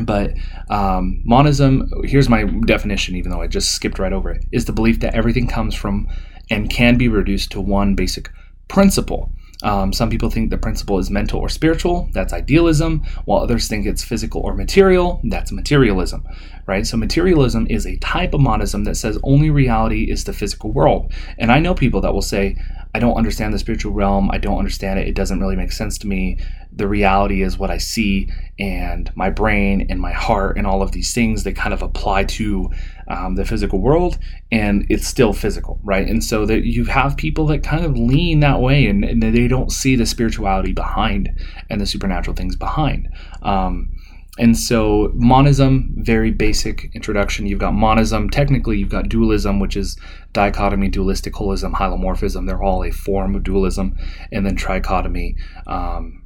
But 0.00 0.32
um, 0.70 1.20
monism, 1.24 1.90
here's 2.04 2.30
my 2.30 2.44
definition, 2.44 3.14
even 3.14 3.30
though 3.30 3.42
I 3.42 3.46
just 3.46 3.72
skipped 3.72 3.98
right 3.98 4.12
over 4.12 4.30
it, 4.30 4.42
is 4.52 4.64
the 4.64 4.72
belief 4.72 5.00
that 5.00 5.14
everything 5.14 5.46
comes 5.46 5.74
from 5.74 6.08
and 6.48 6.70
can 6.70 6.96
be 6.96 7.08
reduced 7.08 7.50
to 7.52 7.60
one 7.60 7.94
basic 7.94 8.30
principle. 8.68 9.30
Um, 9.62 9.92
some 9.92 10.10
people 10.10 10.28
think 10.28 10.50
the 10.50 10.58
principle 10.58 10.98
is 10.98 11.10
mental 11.10 11.40
or 11.40 11.48
spiritual, 11.48 12.10
that's 12.12 12.34
idealism, 12.34 13.02
while 13.24 13.42
others 13.42 13.68
think 13.68 13.86
it's 13.86 14.04
physical 14.04 14.42
or 14.42 14.54
material, 14.54 15.20
that's 15.24 15.50
materialism, 15.50 16.24
right? 16.66 16.86
So, 16.86 16.98
materialism 16.98 17.66
is 17.70 17.86
a 17.86 17.96
type 17.96 18.34
of 18.34 18.40
monism 18.40 18.84
that 18.84 18.96
says 18.96 19.18
only 19.22 19.48
reality 19.48 20.10
is 20.10 20.24
the 20.24 20.34
physical 20.34 20.72
world. 20.72 21.10
And 21.38 21.50
I 21.50 21.58
know 21.58 21.74
people 21.74 22.02
that 22.02 22.12
will 22.12 22.22
say, 22.22 22.58
I 22.94 22.98
don't 22.98 23.16
understand 23.16 23.54
the 23.54 23.58
spiritual 23.58 23.92
realm, 23.92 24.30
I 24.30 24.38
don't 24.38 24.58
understand 24.58 24.98
it, 24.98 25.08
it 25.08 25.14
doesn't 25.14 25.40
really 25.40 25.56
make 25.56 25.72
sense 25.72 25.96
to 25.98 26.06
me. 26.06 26.38
The 26.72 26.86
reality 26.86 27.42
is 27.42 27.56
what 27.56 27.70
I 27.70 27.78
see, 27.78 28.30
and 28.58 29.10
my 29.16 29.30
brain 29.30 29.86
and 29.88 30.00
my 30.00 30.12
heart, 30.12 30.58
and 30.58 30.66
all 30.66 30.82
of 30.82 30.92
these 30.92 31.14
things, 31.14 31.44
they 31.44 31.52
kind 31.54 31.72
of 31.72 31.80
apply 31.80 32.24
to 32.24 32.70
um, 33.08 33.36
the 33.36 33.44
physical 33.44 33.80
world 33.80 34.18
and 34.50 34.86
it's 34.88 35.06
still 35.06 35.32
physical, 35.32 35.80
right? 35.82 36.06
And 36.06 36.22
so 36.22 36.46
that 36.46 36.64
you 36.64 36.84
have 36.86 37.16
people 37.16 37.46
that 37.46 37.62
kind 37.62 37.84
of 37.84 37.96
lean 37.96 38.40
that 38.40 38.60
way 38.60 38.86
and, 38.86 39.04
and 39.04 39.22
they 39.22 39.48
don't 39.48 39.70
see 39.70 39.96
the 39.96 40.06
spirituality 40.06 40.72
behind 40.72 41.30
and 41.70 41.80
the 41.80 41.86
supernatural 41.86 42.34
things 42.34 42.56
behind. 42.56 43.08
Um, 43.42 43.90
and 44.38 44.56
so 44.56 45.12
monism, 45.14 45.94
very 45.96 46.30
basic 46.30 46.90
introduction. 46.94 47.46
You've 47.46 47.58
got 47.58 47.72
monism. 47.72 48.28
Technically, 48.28 48.78
you've 48.78 48.90
got 48.90 49.08
dualism, 49.08 49.60
which 49.60 49.76
is 49.76 49.96
dichotomy, 50.34 50.88
dualistic, 50.88 51.32
holism, 51.34 51.72
hylomorphism. 51.72 52.46
They're 52.46 52.62
all 52.62 52.84
a 52.84 52.90
form 52.90 53.34
of 53.34 53.44
dualism. 53.44 53.96
And 54.30 54.44
then 54.44 54.56
trichotomy, 54.56 55.36
um, 55.66 56.22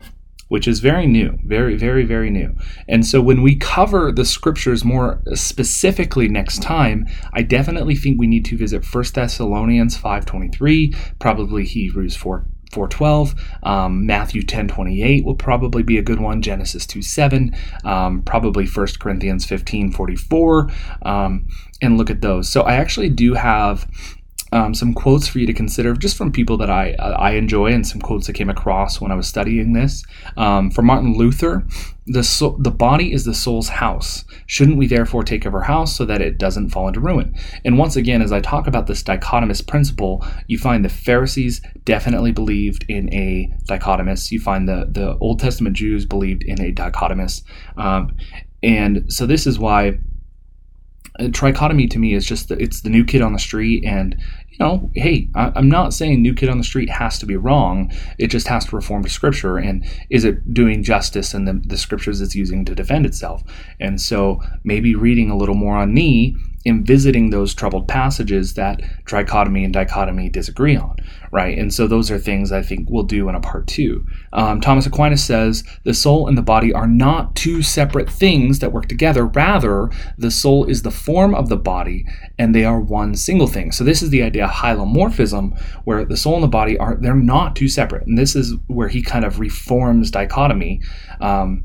which 0.50 0.66
is 0.66 0.80
very 0.80 1.06
new, 1.06 1.38
very, 1.44 1.76
very, 1.76 2.04
very 2.04 2.28
new. 2.28 2.52
And 2.88 3.06
so 3.06 3.22
when 3.22 3.40
we 3.40 3.54
cover 3.54 4.10
the 4.10 4.24
scriptures 4.24 4.84
more 4.84 5.22
specifically 5.34 6.28
next 6.28 6.60
time, 6.60 7.06
I 7.32 7.42
definitely 7.42 7.94
think 7.94 8.18
we 8.18 8.26
need 8.26 8.44
to 8.46 8.56
visit 8.56 8.84
1 8.84 9.04
Thessalonians 9.14 9.96
5.23, 9.96 10.96
probably 11.20 11.64
Hebrews 11.64 12.16
4 12.16 12.44
412 12.72 13.34
um, 13.64 14.06
matthew 14.06 14.42
10 14.42 14.68
28 14.68 15.24
will 15.24 15.34
probably 15.34 15.82
be 15.82 15.98
a 15.98 16.02
good 16.02 16.20
one 16.20 16.40
genesis 16.40 16.86
2 16.86 17.02
7 17.02 17.52
um, 17.84 18.22
probably 18.22 18.64
1 18.64 18.86
corinthians 19.00 19.44
15 19.44 19.90
44 19.90 20.70
um, 21.02 21.48
and 21.82 21.98
look 21.98 22.10
at 22.10 22.20
those 22.20 22.48
so 22.48 22.62
i 22.62 22.74
actually 22.74 23.08
do 23.08 23.34
have 23.34 23.88
um, 24.52 24.74
some 24.74 24.92
quotes 24.92 25.28
for 25.28 25.38
you 25.38 25.46
to 25.46 25.52
consider, 25.52 25.94
just 25.94 26.16
from 26.16 26.32
people 26.32 26.56
that 26.58 26.70
I 26.70 26.92
I 26.98 27.32
enjoy, 27.32 27.72
and 27.72 27.86
some 27.86 28.00
quotes 28.00 28.28
I 28.28 28.32
came 28.32 28.50
across 28.50 29.00
when 29.00 29.12
I 29.12 29.14
was 29.14 29.28
studying 29.28 29.72
this. 29.72 30.04
Um, 30.36 30.70
from 30.70 30.86
Martin 30.86 31.16
Luther, 31.16 31.64
the 32.06 32.56
the 32.58 32.70
body 32.70 33.12
is 33.12 33.24
the 33.24 33.34
soul's 33.34 33.68
house. 33.68 34.24
Shouldn't 34.46 34.76
we 34.76 34.88
therefore 34.88 35.22
take 35.22 35.44
of 35.44 35.54
our 35.54 35.62
house 35.62 35.96
so 35.96 36.04
that 36.04 36.20
it 36.20 36.38
doesn't 36.38 36.70
fall 36.70 36.88
into 36.88 37.00
ruin? 37.00 37.34
And 37.64 37.78
once 37.78 37.94
again, 37.94 38.22
as 38.22 38.32
I 38.32 38.40
talk 38.40 38.66
about 38.66 38.88
this 38.88 39.02
dichotomous 39.02 39.64
principle, 39.64 40.26
you 40.48 40.58
find 40.58 40.84
the 40.84 40.88
Pharisees 40.88 41.62
definitely 41.84 42.32
believed 42.32 42.84
in 42.88 43.12
a 43.14 43.52
dichotomous. 43.68 44.32
You 44.32 44.40
find 44.40 44.68
the 44.68 44.88
the 44.90 45.16
Old 45.18 45.38
Testament 45.38 45.76
Jews 45.76 46.06
believed 46.06 46.42
in 46.42 46.60
a 46.60 46.72
dichotomous, 46.72 47.42
um, 47.76 48.16
and 48.62 49.04
so 49.12 49.26
this 49.26 49.46
is 49.46 49.58
why 49.58 49.98
trichotomy 51.28 51.90
to 51.90 51.98
me 51.98 52.14
is 52.14 52.26
just 52.26 52.48
the, 52.48 52.60
it's 52.60 52.80
the 52.80 52.90
new 52.90 53.04
kid 53.04 53.22
on 53.22 53.32
the 53.32 53.38
street 53.38 53.84
and 53.84 54.16
you 54.50 54.56
know, 54.58 54.90
hey, 54.94 55.28
I, 55.34 55.58
am 55.58 55.68
not 55.68 55.94
saying 55.94 56.20
New 56.20 56.34
Kid 56.34 56.48
on 56.48 56.58
the 56.58 56.64
Street 56.64 56.90
has 56.90 57.18
to 57.20 57.26
be 57.26 57.36
wrong. 57.36 57.92
It 58.18 58.28
just 58.28 58.48
has 58.48 58.66
to 58.66 58.76
reform 58.76 59.04
to 59.04 59.08
Scripture. 59.08 59.56
And 59.56 59.86
is 60.10 60.24
it 60.24 60.52
doing 60.52 60.82
justice 60.82 61.32
in 61.32 61.44
the, 61.44 61.62
the 61.64 61.78
Scriptures 61.78 62.20
it's 62.20 62.34
using 62.34 62.64
to 62.64 62.74
defend 62.74 63.06
itself? 63.06 63.42
And 63.78 64.00
so 64.00 64.40
maybe 64.64 64.94
reading 64.94 65.30
a 65.30 65.36
little 65.36 65.54
more 65.54 65.76
on 65.76 65.94
me 65.94 66.36
in 66.64 66.84
visiting 66.84 67.30
those 67.30 67.54
troubled 67.54 67.88
passages 67.88 68.54
that 68.54 68.82
trichotomy 69.04 69.64
and 69.64 69.72
dichotomy 69.72 70.28
disagree 70.28 70.76
on, 70.76 70.94
right? 71.32 71.56
And 71.56 71.72
so 71.72 71.86
those 71.86 72.10
are 72.10 72.18
things 72.18 72.52
I 72.52 72.62
think 72.62 72.90
we'll 72.90 73.04
do 73.04 73.28
in 73.30 73.34
a 73.34 73.40
part 73.40 73.66
two. 73.66 74.06
Um, 74.34 74.60
Thomas 74.60 74.84
Aquinas 74.84 75.24
says 75.24 75.64
the 75.84 75.94
soul 75.94 76.28
and 76.28 76.36
the 76.36 76.42
body 76.42 76.72
are 76.72 76.86
not 76.86 77.34
two 77.34 77.62
separate 77.62 78.10
things 78.10 78.58
that 78.58 78.72
work 78.72 78.88
together. 78.88 79.24
Rather, 79.24 79.90
the 80.18 80.30
soul 80.30 80.66
is 80.66 80.82
the 80.82 80.90
form 80.90 81.34
of 81.34 81.48
the 81.48 81.56
body 81.56 82.04
and 82.38 82.54
they 82.54 82.64
are 82.64 82.80
one 82.80 83.14
single 83.14 83.46
thing. 83.46 83.72
So 83.72 83.82
this 83.82 84.02
is 84.02 84.10
the 84.10 84.22
idea 84.22 84.44
of 84.44 84.50
hylomorphism, 84.50 85.58
where 85.84 86.04
the 86.04 86.16
soul 86.16 86.34
and 86.34 86.44
the 86.44 86.48
body 86.48 86.76
are, 86.76 86.96
they're 87.00 87.14
not 87.14 87.56
two 87.56 87.68
separate. 87.68 88.06
And 88.06 88.18
this 88.18 88.36
is 88.36 88.54
where 88.66 88.88
he 88.88 89.00
kind 89.00 89.24
of 89.24 89.40
reforms 89.40 90.10
dichotomy. 90.10 90.82
Um, 91.20 91.64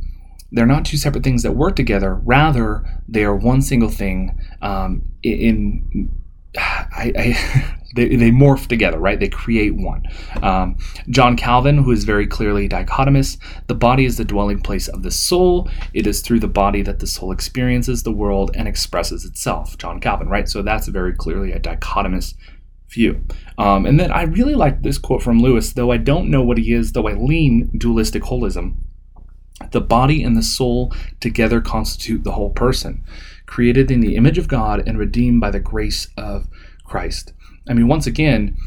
they're 0.52 0.66
not 0.66 0.86
two 0.86 0.98
separate 0.98 1.24
things 1.24 1.44
that 1.44 1.54
work 1.54 1.76
together. 1.76 2.16
Rather, 2.16 2.84
they 3.08 3.24
are 3.24 3.36
one 3.36 3.62
single 3.62 3.90
thing. 3.90 4.40
Um, 4.62 5.12
in, 5.24 6.10
I, 6.58 7.12
I 7.18 7.76
they, 7.96 8.16
they 8.16 8.30
morph 8.30 8.68
together, 8.68 9.00
right? 9.00 9.20
They 9.20 9.30
create 9.30 9.76
one. 9.76 10.04
Um, 10.42 10.78
John 11.10 11.38
Calvin, 11.38 11.78
who 11.78 11.92
is 11.92 12.04
very 12.04 12.28
clearly 12.28 12.68
dichotomous, 12.68 13.38
the 13.68 13.76
body 13.76 14.06
is 14.06 14.18
the 14.18 14.26
dwelling 14.26 14.62
place 14.62 14.88
of 14.88 15.04
the 15.04 15.12
soul. 15.12 15.70
It 15.94 16.06
is 16.06 16.22
through 16.22 16.42
the 16.42 16.48
body 16.48 16.82
that 16.84 17.00
the 17.00 17.08
soul 17.08 17.32
experiences 17.32 18.04
the 18.04 18.12
world 18.12 18.52
and 18.54 18.68
expresses 18.68 19.26
itself. 19.26 19.78
John 19.78 20.00
Calvin, 20.00 20.28
right? 20.28 20.48
So 20.48 20.62
that's 20.62 20.88
very 20.88 21.14
clearly 21.14 21.52
a 21.54 21.60
dichotomous 21.60 22.34
view. 22.90 23.26
Um, 23.58 23.86
and 23.86 24.00
then 24.00 24.12
I 24.12 24.24
really 24.24 24.56
like 24.56 24.82
this 24.82 24.98
quote 24.98 25.24
from 25.24 25.40
Lewis, 25.40 25.74
though 25.74 25.92
I 25.92 25.98
don't 25.98 26.30
know 26.30 26.44
what 26.44 26.58
he 26.58 26.74
is, 26.74 26.92
though 26.92 27.08
I 27.08 27.14
lean 27.14 27.72
dualistic 27.78 28.24
holism. 28.24 28.76
The 29.72 29.82
body 29.82 30.24
and 30.24 30.36
the 30.36 30.44
soul 30.44 30.94
together 31.20 31.62
constitute 31.62 32.24
the 32.24 32.34
whole 32.34 32.50
person, 32.50 33.04
created 33.46 33.90
in 33.90 34.02
the 34.02 34.16
image 34.16 34.38
of 34.38 34.48
God 34.48 34.84
and 34.86 34.98
redeemed 34.98 35.40
by 35.40 35.52
the 35.52 35.60
grace 35.60 36.10
of 36.18 36.48
Christ. 36.84 37.34
I 37.68 37.74
mean, 37.74 37.88
once 37.88 38.06
again, 38.06 38.58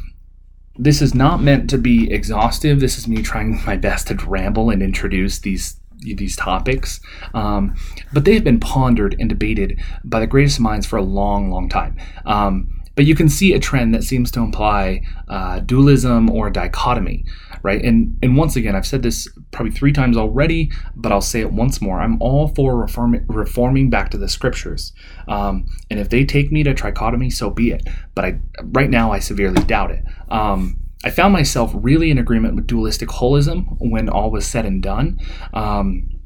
this 0.76 1.02
is 1.02 1.14
not 1.14 1.42
meant 1.42 1.68
to 1.70 1.78
be 1.78 2.10
exhaustive. 2.10 2.80
This 2.80 2.98
is 2.98 3.08
me 3.08 3.22
trying 3.22 3.60
my 3.66 3.76
best 3.76 4.08
to 4.08 4.14
ramble 4.14 4.70
and 4.70 4.82
introduce 4.82 5.38
these 5.38 5.76
these 6.00 6.36
topics, 6.36 7.00
um, 7.34 7.74
but 8.12 8.24
they 8.24 8.34
have 8.34 8.44
been 8.44 8.60
pondered 8.60 9.16
and 9.18 9.28
debated 9.28 9.80
by 10.04 10.20
the 10.20 10.28
greatest 10.28 10.60
minds 10.60 10.86
for 10.86 10.96
a 10.96 11.02
long, 11.02 11.50
long 11.50 11.68
time. 11.68 11.96
Um, 12.24 12.77
but 12.98 13.04
you 13.04 13.14
can 13.14 13.28
see 13.28 13.52
a 13.52 13.60
trend 13.60 13.94
that 13.94 14.02
seems 14.02 14.28
to 14.28 14.40
imply 14.40 15.00
uh, 15.28 15.60
dualism 15.60 16.28
or 16.28 16.50
dichotomy, 16.50 17.24
right? 17.62 17.80
And 17.80 18.18
and 18.24 18.36
once 18.36 18.56
again, 18.56 18.74
I've 18.74 18.88
said 18.88 19.04
this 19.04 19.28
probably 19.52 19.70
three 19.70 19.92
times 19.92 20.16
already, 20.16 20.72
but 20.96 21.12
I'll 21.12 21.20
say 21.20 21.38
it 21.38 21.52
once 21.52 21.80
more. 21.80 22.00
I'm 22.00 22.20
all 22.20 22.48
for 22.48 22.76
reform, 22.76 23.24
reforming 23.28 23.88
back 23.88 24.10
to 24.10 24.18
the 24.18 24.28
scriptures, 24.28 24.92
um, 25.28 25.66
and 25.88 26.00
if 26.00 26.08
they 26.08 26.24
take 26.24 26.50
me 26.50 26.64
to 26.64 26.74
trichotomy, 26.74 27.32
so 27.32 27.50
be 27.50 27.70
it. 27.70 27.88
But 28.16 28.24
I 28.24 28.40
right 28.64 28.90
now 28.90 29.12
I 29.12 29.20
severely 29.20 29.62
doubt 29.62 29.92
it. 29.92 30.02
Um, 30.28 30.80
I 31.04 31.10
found 31.10 31.32
myself 31.32 31.70
really 31.76 32.10
in 32.10 32.18
agreement 32.18 32.56
with 32.56 32.66
dualistic 32.66 33.10
holism 33.10 33.76
when 33.78 34.08
all 34.08 34.32
was 34.32 34.44
said 34.44 34.66
and 34.66 34.82
done. 34.82 35.20
Um, 35.54 36.18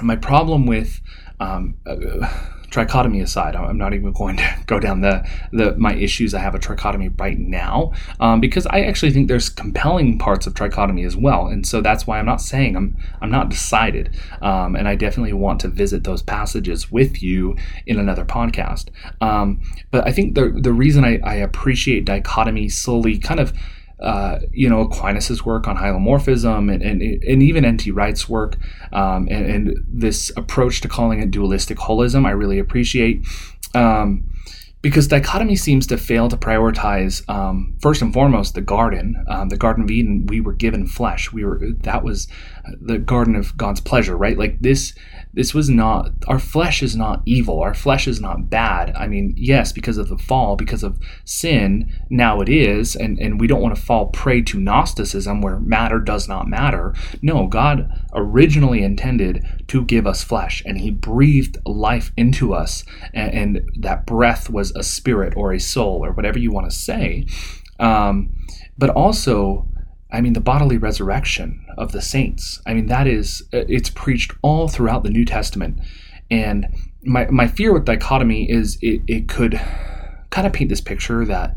my 0.00 0.14
problem 0.14 0.66
with 0.66 1.00
um, 1.40 1.78
uh, 1.84 1.96
trichotomy 2.70 3.22
aside, 3.22 3.56
I'm 3.56 3.78
not 3.78 3.94
even 3.94 4.12
going 4.12 4.36
to 4.38 4.56
go 4.66 4.78
down 4.78 5.00
the, 5.00 5.26
the 5.52 5.76
my 5.76 5.94
issues. 5.94 6.34
I 6.34 6.40
have 6.40 6.54
a 6.54 6.58
trichotomy 6.58 7.18
right 7.20 7.38
now, 7.38 7.92
um, 8.20 8.40
because 8.40 8.66
I 8.66 8.82
actually 8.82 9.12
think 9.12 9.28
there's 9.28 9.48
compelling 9.48 10.18
parts 10.18 10.46
of 10.46 10.54
trichotomy 10.54 11.06
as 11.06 11.16
well, 11.16 11.46
and 11.46 11.66
so 11.66 11.80
that's 11.80 12.06
why 12.06 12.18
I'm 12.18 12.26
not 12.26 12.40
saying 12.40 12.76
I'm 12.76 12.96
I'm 13.20 13.30
not 13.30 13.48
decided, 13.48 14.16
um, 14.42 14.76
and 14.76 14.88
I 14.88 14.94
definitely 14.94 15.32
want 15.32 15.60
to 15.60 15.68
visit 15.68 16.04
those 16.04 16.22
passages 16.22 16.90
with 16.90 17.22
you 17.22 17.56
in 17.86 17.98
another 17.98 18.24
podcast. 18.24 18.88
Um, 19.20 19.60
but 19.90 20.06
I 20.06 20.12
think 20.12 20.34
the 20.34 20.50
the 20.60 20.72
reason 20.72 21.04
I, 21.04 21.18
I 21.24 21.34
appreciate 21.34 22.04
dichotomy 22.04 22.68
solely 22.68 23.18
kind 23.18 23.40
of 23.40 23.52
uh, 24.00 24.40
you 24.52 24.68
know 24.68 24.86
Aquinas's 24.86 25.44
work 25.44 25.66
on 25.66 25.76
hylomorphism 25.76 26.72
and, 26.72 26.82
and, 26.82 27.02
and 27.02 27.42
even 27.42 27.64
N.T. 27.64 27.90
Wright's 27.90 28.28
work 28.28 28.56
um, 28.92 29.26
and, 29.30 29.46
and, 29.46 29.84
this 29.88 30.30
approach 30.36 30.82
to 30.82 30.88
calling 30.88 31.20
it 31.20 31.30
dualistic 31.30 31.78
holism, 31.78 32.26
I 32.26 32.32
really 32.32 32.58
appreciate. 32.58 33.26
Um, 33.74 34.30
because 34.82 35.08
dichotomy 35.08 35.56
seems 35.56 35.86
to 35.88 35.96
fail 35.96 36.28
to 36.28 36.36
prioritize 36.36 37.28
um, 37.28 37.74
first 37.80 38.02
and 38.02 38.12
foremost 38.12 38.54
the 38.54 38.60
garden 38.60 39.24
um, 39.28 39.48
the 39.48 39.56
garden 39.56 39.82
of 39.82 39.90
eden 39.90 40.26
we 40.26 40.40
were 40.40 40.52
given 40.52 40.86
flesh 40.86 41.32
we 41.32 41.44
were 41.44 41.60
that 41.80 42.04
was 42.04 42.28
the 42.80 42.98
garden 42.98 43.34
of 43.34 43.56
god's 43.56 43.80
pleasure 43.80 44.16
right 44.16 44.38
like 44.38 44.60
this 44.60 44.94
this 45.36 45.52
was 45.52 45.68
not, 45.68 46.12
our 46.28 46.38
flesh 46.38 46.82
is 46.82 46.96
not 46.96 47.20
evil. 47.26 47.60
Our 47.60 47.74
flesh 47.74 48.08
is 48.08 48.22
not 48.22 48.48
bad. 48.48 48.90
I 48.96 49.06
mean, 49.06 49.34
yes, 49.36 49.70
because 49.70 49.98
of 49.98 50.08
the 50.08 50.16
fall, 50.16 50.56
because 50.56 50.82
of 50.82 50.98
sin, 51.26 51.92
now 52.08 52.40
it 52.40 52.48
is. 52.48 52.96
And, 52.96 53.18
and 53.18 53.38
we 53.38 53.46
don't 53.46 53.60
want 53.60 53.76
to 53.76 53.80
fall 53.80 54.06
prey 54.06 54.40
to 54.40 54.58
Gnosticism 54.58 55.42
where 55.42 55.60
matter 55.60 56.00
does 56.00 56.26
not 56.26 56.48
matter. 56.48 56.94
No, 57.20 57.46
God 57.46 57.86
originally 58.14 58.82
intended 58.82 59.44
to 59.68 59.84
give 59.84 60.06
us 60.06 60.24
flesh 60.24 60.62
and 60.64 60.78
He 60.78 60.90
breathed 60.90 61.58
life 61.66 62.12
into 62.16 62.54
us. 62.54 62.82
And, 63.12 63.34
and 63.34 63.70
that 63.80 64.06
breath 64.06 64.48
was 64.48 64.70
a 64.70 64.82
spirit 64.82 65.34
or 65.36 65.52
a 65.52 65.60
soul 65.60 66.02
or 66.02 66.12
whatever 66.12 66.38
you 66.38 66.50
want 66.50 66.70
to 66.70 66.74
say. 66.74 67.26
Um, 67.78 68.34
but 68.78 68.88
also, 68.88 69.68
I 70.10 70.22
mean, 70.22 70.32
the 70.32 70.40
bodily 70.40 70.78
resurrection 70.78 71.65
of 71.76 71.92
the 71.92 72.02
saints. 72.02 72.60
I 72.66 72.74
mean, 72.74 72.86
that 72.86 73.06
is, 73.06 73.42
uh, 73.52 73.64
it's 73.68 73.90
preached 73.90 74.32
all 74.42 74.68
throughout 74.68 75.02
the 75.02 75.10
New 75.10 75.24
Testament. 75.24 75.80
And 76.30 76.66
my, 77.04 77.26
my 77.30 77.46
fear 77.46 77.72
with 77.72 77.84
dichotomy 77.84 78.50
is 78.50 78.78
it, 78.82 79.02
it 79.06 79.28
could 79.28 79.60
kind 80.30 80.46
of 80.46 80.52
paint 80.52 80.70
this 80.70 80.80
picture 80.80 81.24
that, 81.24 81.56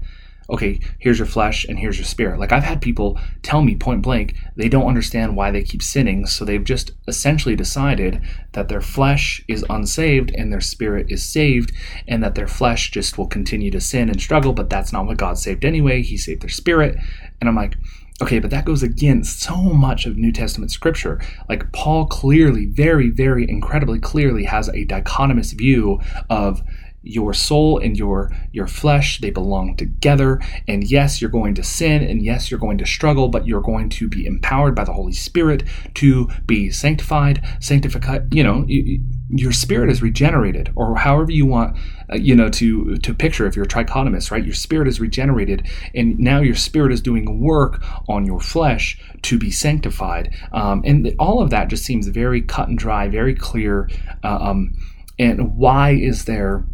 okay, 0.50 0.80
here's 0.98 1.20
your 1.20 1.28
flesh 1.28 1.66
and 1.66 1.78
here's 1.78 1.98
your 1.98 2.06
spirit. 2.06 2.40
Like, 2.40 2.52
I've 2.52 2.64
had 2.64 2.82
people 2.82 3.20
tell 3.44 3.62
me 3.62 3.76
point 3.76 4.02
blank 4.02 4.36
they 4.56 4.68
don't 4.68 4.88
understand 4.88 5.36
why 5.36 5.52
they 5.52 5.62
keep 5.62 5.84
sinning. 5.84 6.26
So 6.26 6.44
they've 6.44 6.64
just 6.64 6.92
essentially 7.08 7.56
decided 7.56 8.22
that 8.54 8.68
their 8.68 8.82
flesh 8.82 9.44
is 9.48 9.64
unsaved 9.70 10.32
and 10.36 10.52
their 10.52 10.62
spirit 10.62 11.06
is 11.10 11.24
saved, 11.24 11.72
and 12.08 12.24
that 12.24 12.36
their 12.36 12.48
flesh 12.48 12.90
just 12.90 13.18
will 13.18 13.28
continue 13.28 13.70
to 13.72 13.82
sin 13.82 14.10
and 14.10 14.20
struggle. 14.20 14.54
But 14.54 14.70
that's 14.70 14.92
not 14.92 15.06
what 15.06 15.18
God 15.18 15.38
saved 15.38 15.66
anyway. 15.66 16.02
He 16.02 16.18
saved 16.18 16.42
their 16.42 16.50
spirit. 16.50 16.98
And 17.40 17.48
I'm 17.48 17.56
like, 17.56 17.76
Okay, 18.22 18.40
but 18.40 18.52
that 18.52 18.66
goes 18.66 18.84
against 18.84 19.42
so 19.42 19.56
much 19.56 20.06
of 20.06 20.18
New 20.18 20.32
Testament 20.32 20.72
scripture. 20.72 21.22
Like 21.48 21.72
Paul 21.72 22.06
clearly, 22.08 22.66
very, 22.66 23.10
very 23.10 23.50
incredibly 23.50 24.00
clearly 24.00 24.44
has 24.44 24.68
a 24.70 24.86
dichotomous 24.86 25.54
view 25.54 26.02
of 26.30 26.62
your 27.02 27.34
soul 27.34 27.78
and 27.80 27.98
your 27.98 28.30
your 28.52 28.68
flesh 28.68 29.22
they 29.22 29.30
belong 29.30 29.76
together 29.78 30.40
and 30.68 30.84
yes 30.84 31.22
you're 31.22 31.30
going 31.30 31.56
to 31.56 31.64
sin 31.64 32.04
and 32.04 32.22
yes 32.24 32.52
you're 32.52 32.60
going 32.60 32.78
to 32.78 32.86
struggle 32.86 33.30
but 33.30 33.48
you're 33.48 33.62
going 33.62 33.90
to 33.90 34.10
be 34.10 34.26
empowered 34.26 34.76
by 34.76 34.84
the 34.84 34.92
holy 34.92 35.14
spirit 35.14 35.64
to 35.94 36.28
be 36.46 36.70
sanctified 36.70 37.42
sanctified 37.62 38.34
you 38.34 38.44
know 38.44 38.66
you, 38.68 39.02
your 39.30 39.54
spirit 39.54 39.90
is 39.90 40.02
regenerated 40.02 40.74
or 40.76 40.98
however 40.98 41.32
you 41.32 41.46
want 41.46 41.78
uh, 42.12 42.16
you 42.16 42.36
know 42.36 42.50
to 42.50 42.98
to 42.98 43.14
picture 43.14 43.46
if 43.46 43.56
you're 43.56 43.66
a 43.66 43.68
trichotomist 43.68 44.32
right? 44.32 44.44
Your 44.44 44.54
spirit 44.54 44.88
is 44.88 45.00
regenerated 45.00 45.68
and 45.94 46.18
now 46.20 46.42
your 46.42 46.56
spirit 46.56 46.92
is 46.92 47.02
doing 47.02 47.40
work 47.40 47.84
on 48.08 48.26
your 48.26 48.40
flesh 48.40 49.00
to 49.24 49.38
be 49.38 49.52
sanctified. 49.52 50.34
Um, 50.52 50.82
and 50.86 51.16
all 51.20 51.42
of 51.42 51.50
that 51.50 51.68
just 51.68 51.84
seems 51.84 52.08
very 52.08 52.42
cut 52.42 52.68
and 52.68 52.78
dry 52.78 53.08
very 53.08 53.36
clear. 53.36 53.90
Uh, 54.24 54.38
um, 54.42 54.74
and 55.18 55.56
why 55.58 55.92
is 55.92 56.26
there 56.26 56.66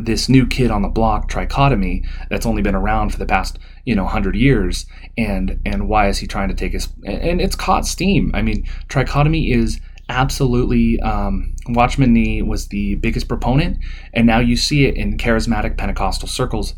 this 0.00 0.28
new 0.28 0.46
kid 0.46 0.70
on 0.70 0.80
the 0.80 0.88
block 0.88 1.30
trichotomy 1.30 2.06
that's 2.30 2.46
only 2.46 2.62
been 2.62 2.74
around 2.74 3.10
for 3.10 3.18
the 3.18 3.26
past 3.26 3.58
you 3.84 3.94
know 3.94 4.04
100 4.04 4.34
years? 4.34 4.86
And 5.16 5.60
and 5.64 5.88
why 5.88 6.08
is 6.08 6.18
he 6.18 6.26
trying 6.26 6.48
to 6.48 6.54
take 6.54 6.72
his 6.72 6.88
and 7.04 7.40
it's 7.40 7.56
caught 7.56 7.86
steam. 7.86 8.30
I 8.34 8.42
mean 8.42 8.66
trichotomy 8.88 9.54
is 9.54 9.80
absolutely 10.08 11.00
um, 11.00 11.54
watchman 11.68 12.12
nee 12.12 12.42
was 12.42 12.68
the 12.68 12.96
biggest 12.96 13.28
proponent 13.28 13.78
and 14.12 14.26
now 14.26 14.38
you 14.38 14.56
see 14.56 14.84
it 14.84 14.96
in 14.96 15.16
charismatic 15.16 15.76
pentecostal 15.76 16.28
circles 16.28 16.74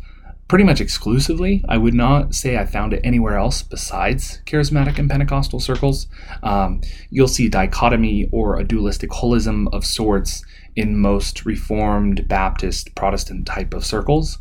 pretty 0.47 0.63
much 0.63 0.79
exclusively 0.79 1.63
i 1.67 1.77
would 1.77 1.93
not 1.93 2.35
say 2.35 2.57
i 2.57 2.65
found 2.65 2.93
it 2.93 3.01
anywhere 3.03 3.35
else 3.37 3.63
besides 3.63 4.41
charismatic 4.45 4.99
and 4.99 5.09
pentecostal 5.09 5.59
circles 5.59 6.07
um, 6.43 6.81
you'll 7.09 7.27
see 7.27 7.49
dichotomy 7.49 8.29
or 8.31 8.59
a 8.59 8.63
dualistic 8.63 9.09
holism 9.09 9.67
of 9.73 9.83
sorts 9.83 10.43
in 10.75 10.97
most 10.97 11.45
Reformed, 11.45 12.27
Baptist, 12.27 12.95
Protestant 12.95 13.45
type 13.45 13.73
of 13.73 13.85
circles. 13.85 14.37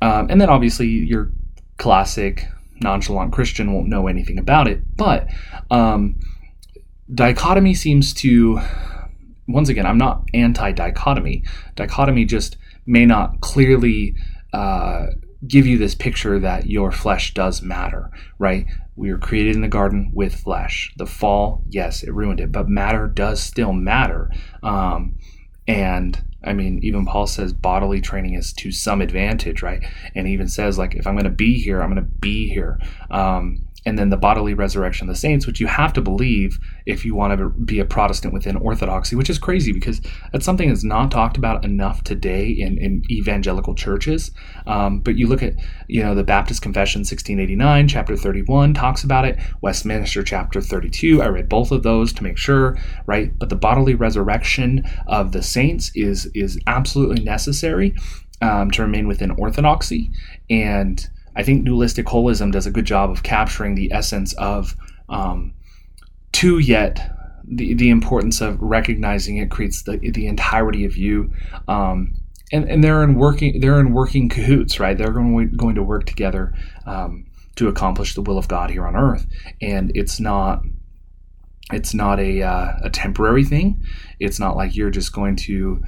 Um, 0.00 0.28
and 0.30 0.40
then 0.40 0.50
obviously 0.50 0.86
your 0.86 1.30
classic 1.78 2.46
nonchalant 2.80 3.32
Christian 3.32 3.72
won't 3.72 3.88
know 3.88 4.06
anything 4.06 4.38
about 4.38 4.68
it. 4.68 4.82
But 4.96 5.28
um, 5.70 6.16
dichotomy 7.14 7.74
seems 7.74 8.12
to, 8.14 8.60
once 9.48 9.68
again, 9.68 9.86
I'm 9.86 9.98
not 9.98 10.24
anti 10.34 10.72
dichotomy. 10.72 11.44
Dichotomy 11.76 12.24
just 12.24 12.56
may 12.86 13.06
not 13.06 13.40
clearly. 13.40 14.14
Uh, 14.52 15.06
give 15.46 15.66
you 15.66 15.78
this 15.78 15.94
picture 15.94 16.38
that 16.38 16.66
your 16.66 16.92
flesh 16.92 17.34
does 17.34 17.62
matter, 17.62 18.10
right? 18.38 18.66
We 18.94 19.10
were 19.10 19.18
created 19.18 19.56
in 19.56 19.62
the 19.62 19.68
garden 19.68 20.12
with 20.14 20.34
flesh. 20.34 20.92
The 20.96 21.06
fall, 21.06 21.64
yes, 21.68 22.02
it 22.02 22.12
ruined 22.12 22.40
it, 22.40 22.52
but 22.52 22.68
matter 22.68 23.08
does 23.08 23.42
still 23.42 23.72
matter. 23.72 24.30
Um, 24.62 25.16
and 25.66 26.22
I 26.44 26.52
mean, 26.52 26.80
even 26.82 27.06
Paul 27.06 27.26
says 27.26 27.52
bodily 27.52 28.00
training 28.00 28.34
is 28.34 28.52
to 28.54 28.72
some 28.72 29.00
advantage, 29.00 29.62
right? 29.62 29.84
And 30.14 30.26
he 30.26 30.32
even 30.32 30.48
says, 30.48 30.78
like, 30.78 30.94
if 30.94 31.06
I'm 31.06 31.14
going 31.14 31.24
to 31.24 31.30
be 31.30 31.60
here, 31.60 31.82
I'm 31.82 31.92
going 31.92 32.04
to 32.04 32.18
be 32.20 32.48
here. 32.48 32.78
Um, 33.10 33.66
and 33.84 33.98
then 33.98 34.10
the 34.10 34.16
bodily 34.16 34.54
resurrection 34.54 35.08
of 35.08 35.14
the 35.14 35.18
saints, 35.18 35.46
which 35.46 35.60
you 35.60 35.66
have 35.66 35.92
to 35.92 36.00
believe 36.00 36.58
if 36.86 37.04
you 37.04 37.14
want 37.14 37.38
to 37.38 37.48
be 37.48 37.80
a 37.80 37.84
Protestant 37.84 38.32
within 38.32 38.56
Orthodoxy, 38.56 39.16
which 39.16 39.30
is 39.30 39.38
crazy 39.38 39.72
because 39.72 40.00
that's 40.32 40.44
something 40.44 40.68
that's 40.68 40.84
not 40.84 41.10
talked 41.10 41.36
about 41.36 41.64
enough 41.64 42.04
today 42.04 42.48
in, 42.48 42.78
in 42.78 43.02
evangelical 43.10 43.74
churches. 43.74 44.30
Um, 44.66 45.00
but 45.00 45.16
you 45.16 45.26
look 45.26 45.42
at, 45.42 45.54
you 45.88 46.02
know, 46.02 46.14
the 46.14 46.24
Baptist 46.24 46.62
Confession 46.62 47.00
1689, 47.00 47.88
chapter 47.88 48.16
31 48.16 48.74
talks 48.74 49.04
about 49.04 49.24
it, 49.24 49.38
Westminster 49.60 50.22
chapter 50.22 50.60
32. 50.60 51.22
I 51.22 51.26
read 51.26 51.48
both 51.48 51.72
of 51.72 51.82
those 51.82 52.12
to 52.14 52.22
make 52.22 52.38
sure, 52.38 52.78
right? 53.06 53.36
But 53.38 53.48
the 53.48 53.56
bodily 53.56 53.94
resurrection 53.94 54.84
of 55.06 55.32
the 55.32 55.42
saints 55.42 55.90
is 55.94 56.26
is 56.34 56.58
absolutely 56.66 57.22
necessary 57.24 57.94
um, 58.40 58.70
to 58.72 58.82
remain 58.82 59.06
within 59.06 59.30
Orthodoxy 59.30 60.10
and 60.50 61.08
I 61.36 61.42
think 61.42 61.64
dualistic 61.64 62.06
holism 62.06 62.52
does 62.52 62.66
a 62.66 62.70
good 62.70 62.84
job 62.84 63.10
of 63.10 63.22
capturing 63.22 63.74
the 63.74 63.92
essence 63.92 64.34
of 64.34 64.76
um, 65.08 65.54
two 66.32 66.58
yet 66.58 67.10
the, 67.44 67.74
the 67.74 67.90
importance 67.90 68.40
of 68.40 68.60
recognizing 68.60 69.36
it 69.36 69.50
creates 69.50 69.82
the, 69.82 69.98
the 69.98 70.26
entirety 70.26 70.84
of 70.84 70.96
you. 70.96 71.32
Um, 71.68 72.14
and, 72.52 72.68
and 72.68 72.84
they're 72.84 73.02
in 73.02 73.14
working 73.14 73.60
they're 73.60 73.80
in 73.80 73.92
working 73.92 74.28
cahoots 74.28 74.78
right? 74.78 74.96
They're 74.96 75.12
going, 75.12 75.52
going 75.56 75.74
to 75.74 75.82
work 75.82 76.04
together 76.04 76.54
um, 76.86 77.26
to 77.56 77.68
accomplish 77.68 78.14
the 78.14 78.22
will 78.22 78.38
of 78.38 78.48
God 78.48 78.70
here 78.70 78.86
on 78.86 78.94
earth. 78.94 79.26
And 79.60 79.90
it's 79.94 80.20
not 80.20 80.62
it's 81.72 81.94
not 81.94 82.20
a, 82.20 82.42
uh, 82.42 82.72
a 82.82 82.90
temporary 82.90 83.44
thing. 83.44 83.82
It's 84.20 84.38
not 84.38 84.56
like 84.56 84.76
you're 84.76 84.90
just 84.90 85.12
going 85.12 85.36
to 85.36 85.82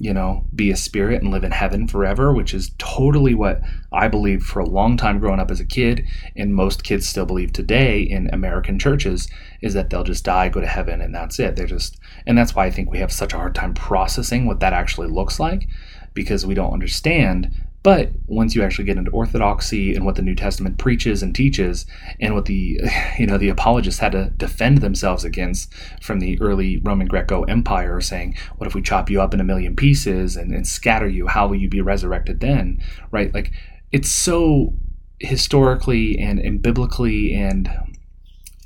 you 0.00 0.14
know, 0.14 0.46
be 0.54 0.70
a 0.70 0.76
spirit 0.76 1.22
and 1.22 1.30
live 1.30 1.44
in 1.44 1.52
heaven 1.52 1.86
forever, 1.86 2.32
which 2.32 2.54
is 2.54 2.72
totally 2.78 3.34
what 3.34 3.60
I 3.92 4.08
believed 4.08 4.44
for 4.44 4.60
a 4.60 4.68
long 4.68 4.96
time 4.96 5.18
growing 5.18 5.38
up 5.38 5.50
as 5.50 5.60
a 5.60 5.64
kid, 5.66 6.06
and 6.34 6.54
most 6.54 6.82
kids 6.82 7.06
still 7.06 7.26
believe 7.26 7.52
today 7.52 8.00
in 8.00 8.30
American 8.32 8.78
churches, 8.78 9.28
is 9.60 9.74
that 9.74 9.90
they'll 9.90 10.02
just 10.02 10.24
die, 10.24 10.48
go 10.48 10.60
to 10.60 10.66
heaven, 10.66 11.02
and 11.02 11.14
that's 11.14 11.38
it. 11.38 11.54
They're 11.54 11.66
just, 11.66 11.98
and 12.26 12.38
that's 12.38 12.54
why 12.54 12.64
I 12.64 12.70
think 12.70 12.90
we 12.90 12.98
have 12.98 13.12
such 13.12 13.34
a 13.34 13.36
hard 13.36 13.54
time 13.54 13.74
processing 13.74 14.46
what 14.46 14.60
that 14.60 14.72
actually 14.72 15.08
looks 15.08 15.38
like, 15.38 15.68
because 16.14 16.46
we 16.46 16.54
don't 16.54 16.72
understand 16.72 17.52
but 17.82 18.10
once 18.26 18.54
you 18.54 18.62
actually 18.62 18.84
get 18.84 18.98
into 18.98 19.10
orthodoxy 19.10 19.94
and 19.94 20.04
what 20.04 20.14
the 20.14 20.22
New 20.22 20.34
Testament 20.34 20.76
preaches 20.76 21.22
and 21.22 21.34
teaches, 21.34 21.86
and 22.20 22.34
what 22.34 22.44
the 22.44 22.80
you 23.18 23.26
know 23.26 23.38
the 23.38 23.48
apologists 23.48 24.00
had 24.00 24.12
to 24.12 24.30
defend 24.36 24.78
themselves 24.78 25.24
against 25.24 25.72
from 26.02 26.20
the 26.20 26.40
early 26.40 26.78
Roman 26.78 27.06
Greco 27.06 27.44
Empire, 27.44 28.00
saying, 28.00 28.36
"What 28.58 28.66
if 28.66 28.74
we 28.74 28.82
chop 28.82 29.08
you 29.08 29.20
up 29.22 29.32
in 29.32 29.40
a 29.40 29.44
million 29.44 29.76
pieces 29.76 30.36
and, 30.36 30.52
and 30.52 30.66
scatter 30.66 31.08
you? 31.08 31.26
How 31.26 31.46
will 31.46 31.56
you 31.56 31.68
be 31.68 31.80
resurrected 31.80 32.40
then?" 32.40 32.82
Right? 33.10 33.32
Like 33.32 33.52
it's 33.92 34.10
so 34.10 34.74
historically 35.18 36.18
and, 36.18 36.38
and 36.38 36.62
biblically 36.62 37.34
and 37.34 37.70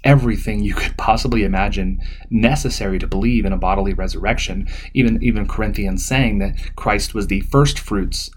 everything 0.04 0.62
you 0.62 0.74
could 0.74 0.96
possibly 0.98 1.44
imagine 1.44 1.98
necessary 2.30 2.98
to 2.98 3.06
believe 3.06 3.44
in 3.44 3.52
a 3.52 3.56
bodily 3.56 3.94
resurrection. 3.94 4.66
Even 4.92 5.22
even 5.22 5.46
Corinthians 5.46 6.04
saying 6.04 6.40
that 6.40 6.56
Christ 6.74 7.14
was 7.14 7.28
the 7.28 7.40
first 7.42 7.78
fruits 7.78 8.30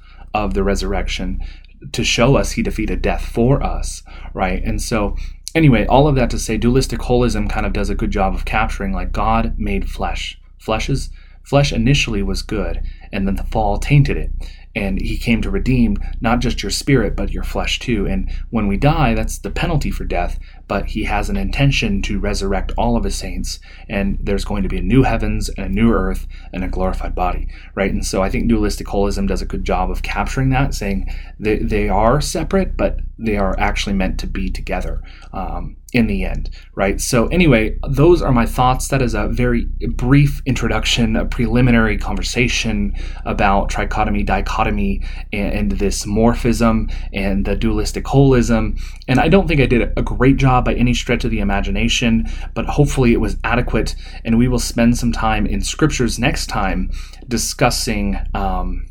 of 0.46 0.54
the 0.54 0.64
resurrection 0.64 1.40
to 1.92 2.04
show 2.04 2.36
us 2.38 2.52
he 2.52 2.64
defeated 2.64 3.02
death 3.02 3.24
for 3.26 3.62
us, 3.64 4.04
right? 4.34 4.64
And 4.64 4.82
so, 4.82 5.16
anyway, 5.54 5.86
all 5.86 6.08
of 6.08 6.16
that 6.16 6.30
to 6.32 6.40
say, 6.40 6.58
dualistic 6.58 7.00
holism 7.02 7.50
kind 7.50 7.66
of 7.66 7.74
does 7.74 7.90
a 7.90 7.96
good 7.96 8.12
job 8.12 8.34
of 8.34 8.46
capturing 8.46 8.94
like 8.94 9.12
God 9.12 9.56
made 9.58 9.90
flesh. 9.90 10.40
Flesh 10.58 10.90
is 10.90 11.10
flesh 11.44 11.72
initially 11.72 12.22
was 12.24 12.42
good, 12.42 12.82
and 13.14 13.26
then 13.26 13.36
the 13.36 13.44
fall 13.44 13.78
tainted 13.78 14.18
it. 14.18 14.32
and 14.76 15.02
he 15.02 15.18
came 15.18 15.42
to 15.42 15.50
redeem 15.50 15.98
not 16.22 16.40
just 16.40 16.62
your 16.62 16.70
spirit 16.70 17.16
but 17.16 17.32
your 17.32 17.44
flesh 17.44 17.80
too. 17.80 18.06
And 18.06 18.30
when 18.52 18.68
we 18.68 18.78
die, 18.78 19.14
that's 19.16 19.40
the 19.40 19.50
penalty 19.50 19.90
for 19.92 20.06
death, 20.06 20.38
but 20.68 20.88
he 20.88 21.04
has 21.04 21.30
an 21.30 21.38
intention 21.38 22.02
to 22.04 22.20
resurrect 22.20 22.72
all 22.78 22.98
of 22.98 23.04
his 23.04 23.16
saints, 23.16 23.60
and 23.88 24.18
there's 24.22 24.46
going 24.46 24.64
to 24.64 24.70
be 24.70 24.78
a 24.78 24.82
new 24.82 25.04
heavens 25.04 25.50
and 25.50 25.66
a 25.66 25.70
new 25.70 25.92
earth 25.92 26.28
and 26.52 26.64
a 26.64 26.68
glorified 26.68 27.16
body, 27.16 27.48
right? 27.76 27.92
And 27.92 28.06
so 28.06 28.22
I 28.22 28.30
think 28.30 28.48
dualistic 28.48 28.88
holism 28.88 29.28
does 29.28 29.42
a 29.42 29.46
good 29.46 29.64
job 29.64 29.90
of 29.90 30.04
capturing 30.04 30.50
that, 30.50 30.74
saying 30.74 31.14
they, 31.40 31.58
they 31.58 31.90
are 31.90 32.22
separate, 32.22 32.76
but 32.76 33.00
they 33.18 33.38
are 33.38 33.58
actually 33.60 33.94
meant 33.94 34.20
to 34.20 34.28
be 34.28 34.50
together. 34.50 35.02
Um, 35.34 35.78
in 35.94 36.08
the 36.08 36.26
end, 36.26 36.50
right? 36.76 37.00
So, 37.00 37.28
anyway, 37.28 37.78
those 37.88 38.22
are 38.22 38.34
my 38.34 38.46
thoughts. 38.46 38.90
That 38.90 39.02
is 39.02 39.14
a 39.14 39.28
very 39.30 39.66
brief 39.96 40.42
introduction, 40.46 41.16
a 41.16 41.26
preliminary 41.26 41.98
conversation 41.98 42.94
about 43.26 43.70
trichotomy, 43.70 44.26
dichotomy, 44.26 45.04
and, 45.32 45.68
this 45.78 46.06
morphism 46.06 46.92
and 47.14 47.46
the 47.46 47.56
dualistic 47.56 48.06
holism. 48.06 48.82
And 49.08 49.20
I 49.20 49.28
don't 49.28 49.48
think 49.48 49.62
I 49.62 49.66
did 49.66 49.94
a 49.98 50.02
great 50.02 50.38
job 50.38 50.66
by 50.66 50.74
any 50.74 50.94
stretch 50.94 51.24
of 51.24 51.32
the 51.32 51.40
imagination, 51.40 52.28
but 52.54 52.66
hopefully 52.66 53.14
it 53.14 53.22
was 53.22 53.38
adequate. 53.44 53.96
And 54.26 54.38
we 54.38 54.48
will 54.48 54.60
spend 54.60 54.98
some 54.98 55.12
time 55.12 55.46
in 55.46 55.62
scriptures 55.62 56.18
next 56.20 56.48
time 56.48 56.90
discussing. 57.28 58.18
Um, 58.34 58.87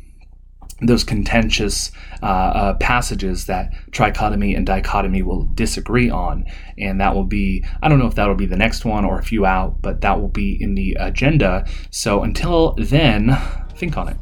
those 0.81 1.03
contentious 1.03 1.91
uh, 2.21 2.25
uh, 2.25 2.73
passages 2.75 3.45
that 3.45 3.73
trichotomy 3.91 4.55
and 4.55 4.65
dichotomy 4.65 5.21
will 5.21 5.45
disagree 5.55 6.09
on. 6.09 6.45
And 6.77 7.01
that 7.01 7.15
will 7.15 7.25
be, 7.25 7.65
I 7.81 7.89
don't 7.89 7.99
know 7.99 8.07
if 8.07 8.15
that'll 8.15 8.35
be 8.35 8.45
the 8.45 8.57
next 8.57 8.85
one 8.85 9.05
or 9.05 9.17
a 9.17 9.23
few 9.23 9.45
out, 9.45 9.81
but 9.81 10.01
that 10.01 10.19
will 10.19 10.27
be 10.27 10.57
in 10.61 10.75
the 10.75 10.95
agenda. 10.99 11.65
So 11.89 12.23
until 12.23 12.75
then, 12.77 13.35
think 13.75 13.97
on 13.97 14.09
it. 14.09 14.17